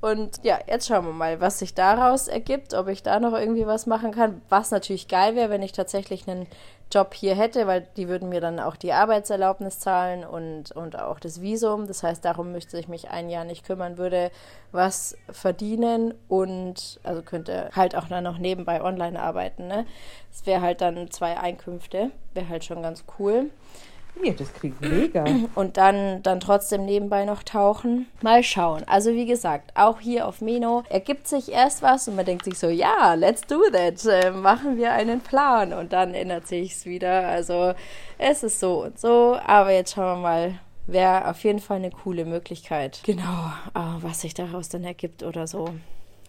[0.00, 3.66] Und ja, jetzt schauen wir mal, was sich daraus ergibt, ob ich da noch irgendwie
[3.66, 4.42] was machen kann.
[4.48, 6.46] Was natürlich geil wäre, wenn ich tatsächlich einen
[6.92, 11.18] Job hier hätte, weil die würden mir dann auch die Arbeitserlaubnis zahlen und, und auch
[11.18, 11.86] das Visum.
[11.86, 14.30] Das heißt, darum müsste ich mich ein Jahr nicht kümmern, würde
[14.72, 19.66] was verdienen und also könnte halt auch dann noch nebenbei online arbeiten.
[19.68, 19.86] Ne?
[20.30, 23.50] Das wäre halt dann zwei Einkünfte, wäre halt schon ganz cool.
[24.22, 25.24] Ja, das klingt mega.
[25.54, 28.06] Und dann, dann trotzdem nebenbei noch tauchen.
[28.20, 28.84] Mal schauen.
[28.86, 32.58] Also wie gesagt, auch hier auf Meno ergibt sich erst was und man denkt sich
[32.58, 34.04] so, ja, let's do that.
[34.06, 35.72] Äh, machen wir einen Plan.
[35.72, 37.26] Und dann ändert sich es wieder.
[37.26, 37.74] Also
[38.18, 39.38] es ist so und so.
[39.44, 43.00] Aber jetzt schauen wir mal, wäre auf jeden Fall eine coole Möglichkeit.
[43.04, 43.52] Genau,
[44.00, 45.68] was sich daraus dann ergibt oder so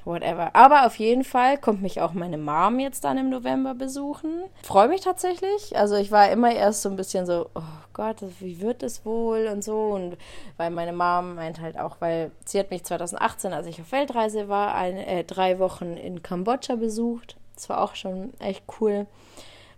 [0.05, 0.55] whatever.
[0.55, 4.43] Aber auf jeden Fall kommt mich auch meine Mom jetzt dann im November besuchen.
[4.63, 5.77] Freue mich tatsächlich.
[5.77, 7.61] Also ich war immer erst so ein bisschen so, oh
[7.93, 9.89] Gott, wie wird es wohl und so.
[9.89, 10.17] Und
[10.57, 14.49] weil meine Mom meint halt auch, weil sie hat mich 2018, als ich auf Weltreise
[14.49, 17.37] war, ein, äh, drei Wochen in Kambodscha besucht.
[17.55, 19.05] Das war auch schon echt cool.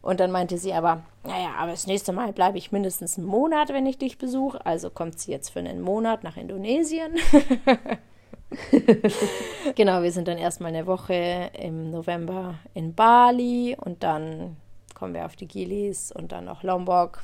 [0.01, 3.69] Und dann meinte sie aber, naja, aber das nächste Mal bleibe ich mindestens einen Monat,
[3.69, 4.63] wenn ich dich besuche.
[4.63, 7.15] Also kommt sie jetzt für einen Monat nach Indonesien.
[9.75, 14.57] genau, wir sind dann erstmal eine Woche im November in Bali und dann
[14.93, 17.23] kommen wir auf die Gilis und dann noch Lombok.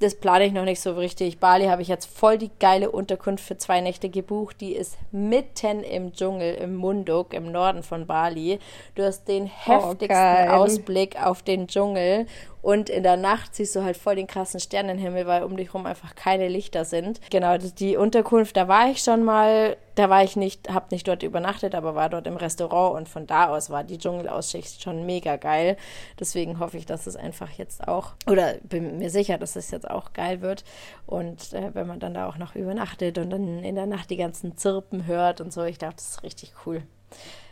[0.00, 1.38] Das plane ich noch nicht so richtig.
[1.38, 4.60] Bali habe ich jetzt voll die geile Unterkunft für zwei Nächte gebucht.
[4.60, 8.58] Die ist mitten im Dschungel, im Munduk, im Norden von Bali.
[8.96, 12.26] Du hast den oh, heftigsten oh, Ausblick auf den Dschungel
[12.62, 15.84] und in der Nacht siehst du halt voll den krassen Sternenhimmel, weil um dich rum
[15.84, 17.20] einfach keine Lichter sind.
[17.30, 19.76] Genau, die Unterkunft, da war ich schon mal.
[19.94, 23.26] Da war ich nicht, hab nicht dort übernachtet, aber war dort im Restaurant und von
[23.26, 25.76] da aus war die Dschungelaussicht schon mega geil.
[26.18, 29.90] Deswegen hoffe ich, dass es einfach jetzt auch, oder bin mir sicher, dass es jetzt
[29.90, 30.64] auch geil wird.
[31.04, 34.16] Und äh, wenn man dann da auch noch übernachtet und dann in der Nacht die
[34.16, 36.82] ganzen Zirpen hört und so, ich dachte, das ist richtig cool.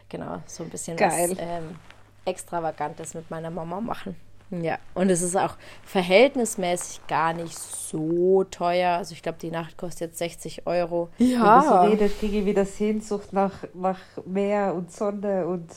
[0.08, 1.32] Genau, so ein bisschen geil.
[1.32, 1.76] was ähm,
[2.24, 4.16] Extravagantes mit meiner Mama machen.
[4.50, 8.96] Ja, und es ist auch verhältnismäßig gar nicht so teuer.
[8.96, 11.08] Also ich glaube, die Nacht kostet jetzt 60 Euro.
[11.18, 11.28] Ja.
[11.28, 15.70] Wenn du so redest, kriege ich wieder Sehnsucht nach, nach Meer und Sonne und,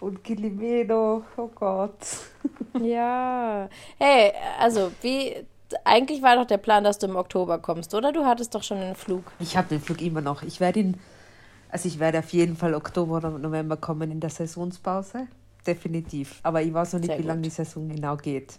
[0.00, 1.98] und Kilimeno, oh Gott.
[2.80, 3.68] Ja.
[3.98, 5.34] Hey, also wie
[5.84, 8.12] eigentlich war doch der Plan, dass du im Oktober kommst, oder?
[8.12, 9.24] Du hattest doch schon einen Flug.
[9.40, 10.42] Ich habe den Flug immer noch.
[10.42, 11.00] Ich werde ihn,
[11.70, 15.26] also ich werde auf jeden Fall Oktober oder November kommen in der Saisonspause.
[15.68, 16.40] Definitiv.
[16.42, 17.50] Aber ich weiß noch nicht, Sehr wie lange die.
[17.50, 18.58] Saison genau geht.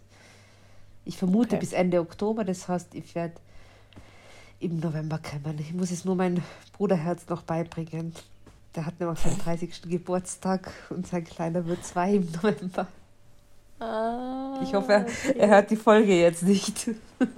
[1.06, 1.60] Ich vermute Okay.
[1.60, 3.34] bis Ende Oktober, das heißt, ich werde
[4.60, 5.58] im November kommen.
[5.60, 6.44] Ich muss es nur mein
[6.74, 8.14] Bruderherz noch beibringen.
[8.76, 9.82] Der hat nämlich seinen 30.
[9.90, 12.88] Geburtstag und sein Kleiner wird zwei im November.
[13.80, 16.92] Ah, Ich hoffe, er, er hört die Folge jetzt nicht.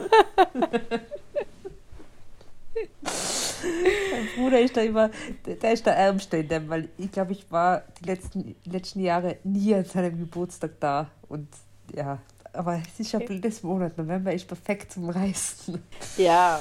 [3.62, 5.10] mein Bruder ist da immer,
[5.46, 9.38] der ist der Ärmste in dem, weil ich glaube, ich war die letzten, letzten Jahre
[9.44, 11.10] nie an seinem Geburtstag da.
[11.28, 11.48] Und
[11.94, 12.18] ja,
[12.52, 13.96] aber es ist ja blödes Monat.
[13.96, 15.82] November ist perfekt zum Reisen.
[16.16, 16.60] Ja.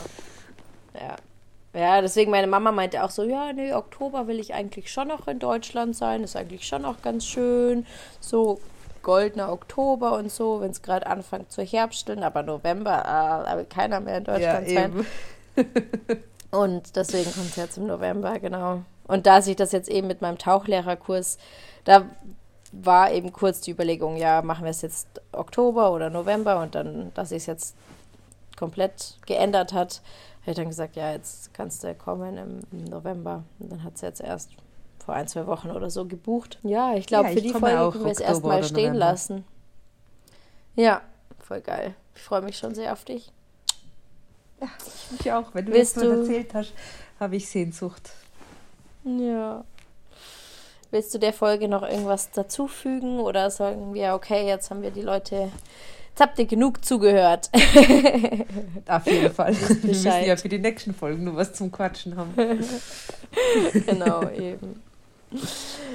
[0.93, 1.15] Ja.
[1.71, 5.27] Ja, deswegen meine Mama meinte auch so, ja, nee, Oktober will ich eigentlich schon noch
[5.27, 7.85] in Deutschland sein, ist eigentlich schon noch ganz schön.
[8.19, 8.59] So
[9.03, 13.65] goldener Oktober und so, wenn es gerade anfängt zu herbsteln, aber November, ah, da will
[13.65, 15.05] keiner mehr in Deutschland sein.
[16.51, 18.81] Und deswegen kommt es jetzt im November, genau.
[19.07, 21.37] Und da sich das jetzt eben mit meinem Tauchlehrerkurs,
[21.83, 22.05] da
[22.71, 27.11] war eben kurz die Überlegung, ja, machen wir es jetzt Oktober oder November und dann,
[27.13, 27.75] dass sich es jetzt
[28.57, 30.01] komplett geändert hat,
[30.41, 33.43] habe ich dann gesagt, ja, jetzt kannst du kommen im, im November.
[33.59, 34.51] Und dann hat sie jetzt erst
[35.03, 36.59] vor ein, zwei Wochen oder so gebucht.
[36.63, 38.99] Ja, ich glaube, Ja, für die Folge können wir es erstmal stehen November.
[38.99, 39.45] lassen.
[40.75, 41.01] Ja,
[41.39, 41.95] voll geil.
[42.15, 43.31] Ich freue mich schon sehr auf dich.
[45.19, 46.73] Ich auch, wenn du Willst das du- erzählt hast,
[47.19, 48.11] habe ich Sehnsucht.
[49.03, 49.63] Ja.
[50.91, 55.01] Willst du der Folge noch irgendwas dazufügen oder sagen wir, okay, jetzt haben wir die
[55.03, 55.51] Leute,
[56.09, 57.49] jetzt habt ihr genug zugehört.
[58.87, 59.55] Auf jeden Fall.
[59.55, 62.33] Wir müssen ja für die nächsten Folgen nur was zum Quatschen haben.
[63.85, 64.81] genau, eben.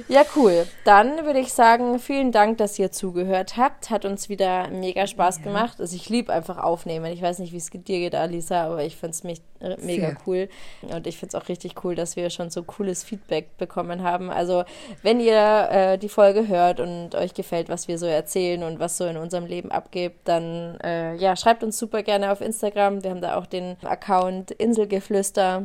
[0.07, 0.65] Ja, cool.
[0.85, 3.89] Dann würde ich sagen, vielen Dank, dass ihr zugehört habt.
[3.89, 5.43] Hat uns wieder mega Spaß Ja.
[5.43, 5.79] gemacht.
[5.81, 7.11] Also ich liebe einfach aufnehmen.
[7.11, 10.09] Ich weiß nicht, wie es dir geht, Alisa, aber ich finde es mich äh, mega
[10.09, 10.17] Sehr.
[10.25, 10.49] cool.
[10.83, 14.29] Und ich finde es auch richtig cool, dass wir schon so cooles Feedback bekommen haben.
[14.29, 14.63] Also
[15.01, 18.97] wenn ihr äh, die Folge hört und euch gefällt, was wir so erzählen und was
[18.97, 23.03] so in unserem Leben abgeht, dann äh, ja, schreibt uns super gerne auf Instagram.
[23.03, 25.63] Wir haben da auch den Account Inselgeflüster.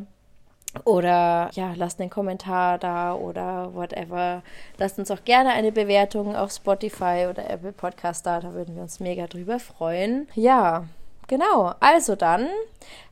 [0.84, 4.42] Oder ja, lasst einen Kommentar da oder whatever.
[4.78, 8.40] Lasst uns auch gerne eine Bewertung auf Spotify oder Apple Podcast da.
[8.40, 10.28] Da würden wir uns mega drüber freuen.
[10.34, 10.84] Ja,
[11.26, 11.74] genau.
[11.80, 12.46] Also dann,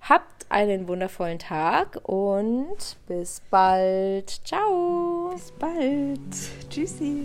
[0.00, 4.30] habt einen wundervollen Tag und bis bald.
[4.44, 5.30] Ciao.
[5.32, 6.70] Bis bald.
[6.70, 7.24] Tschüssi.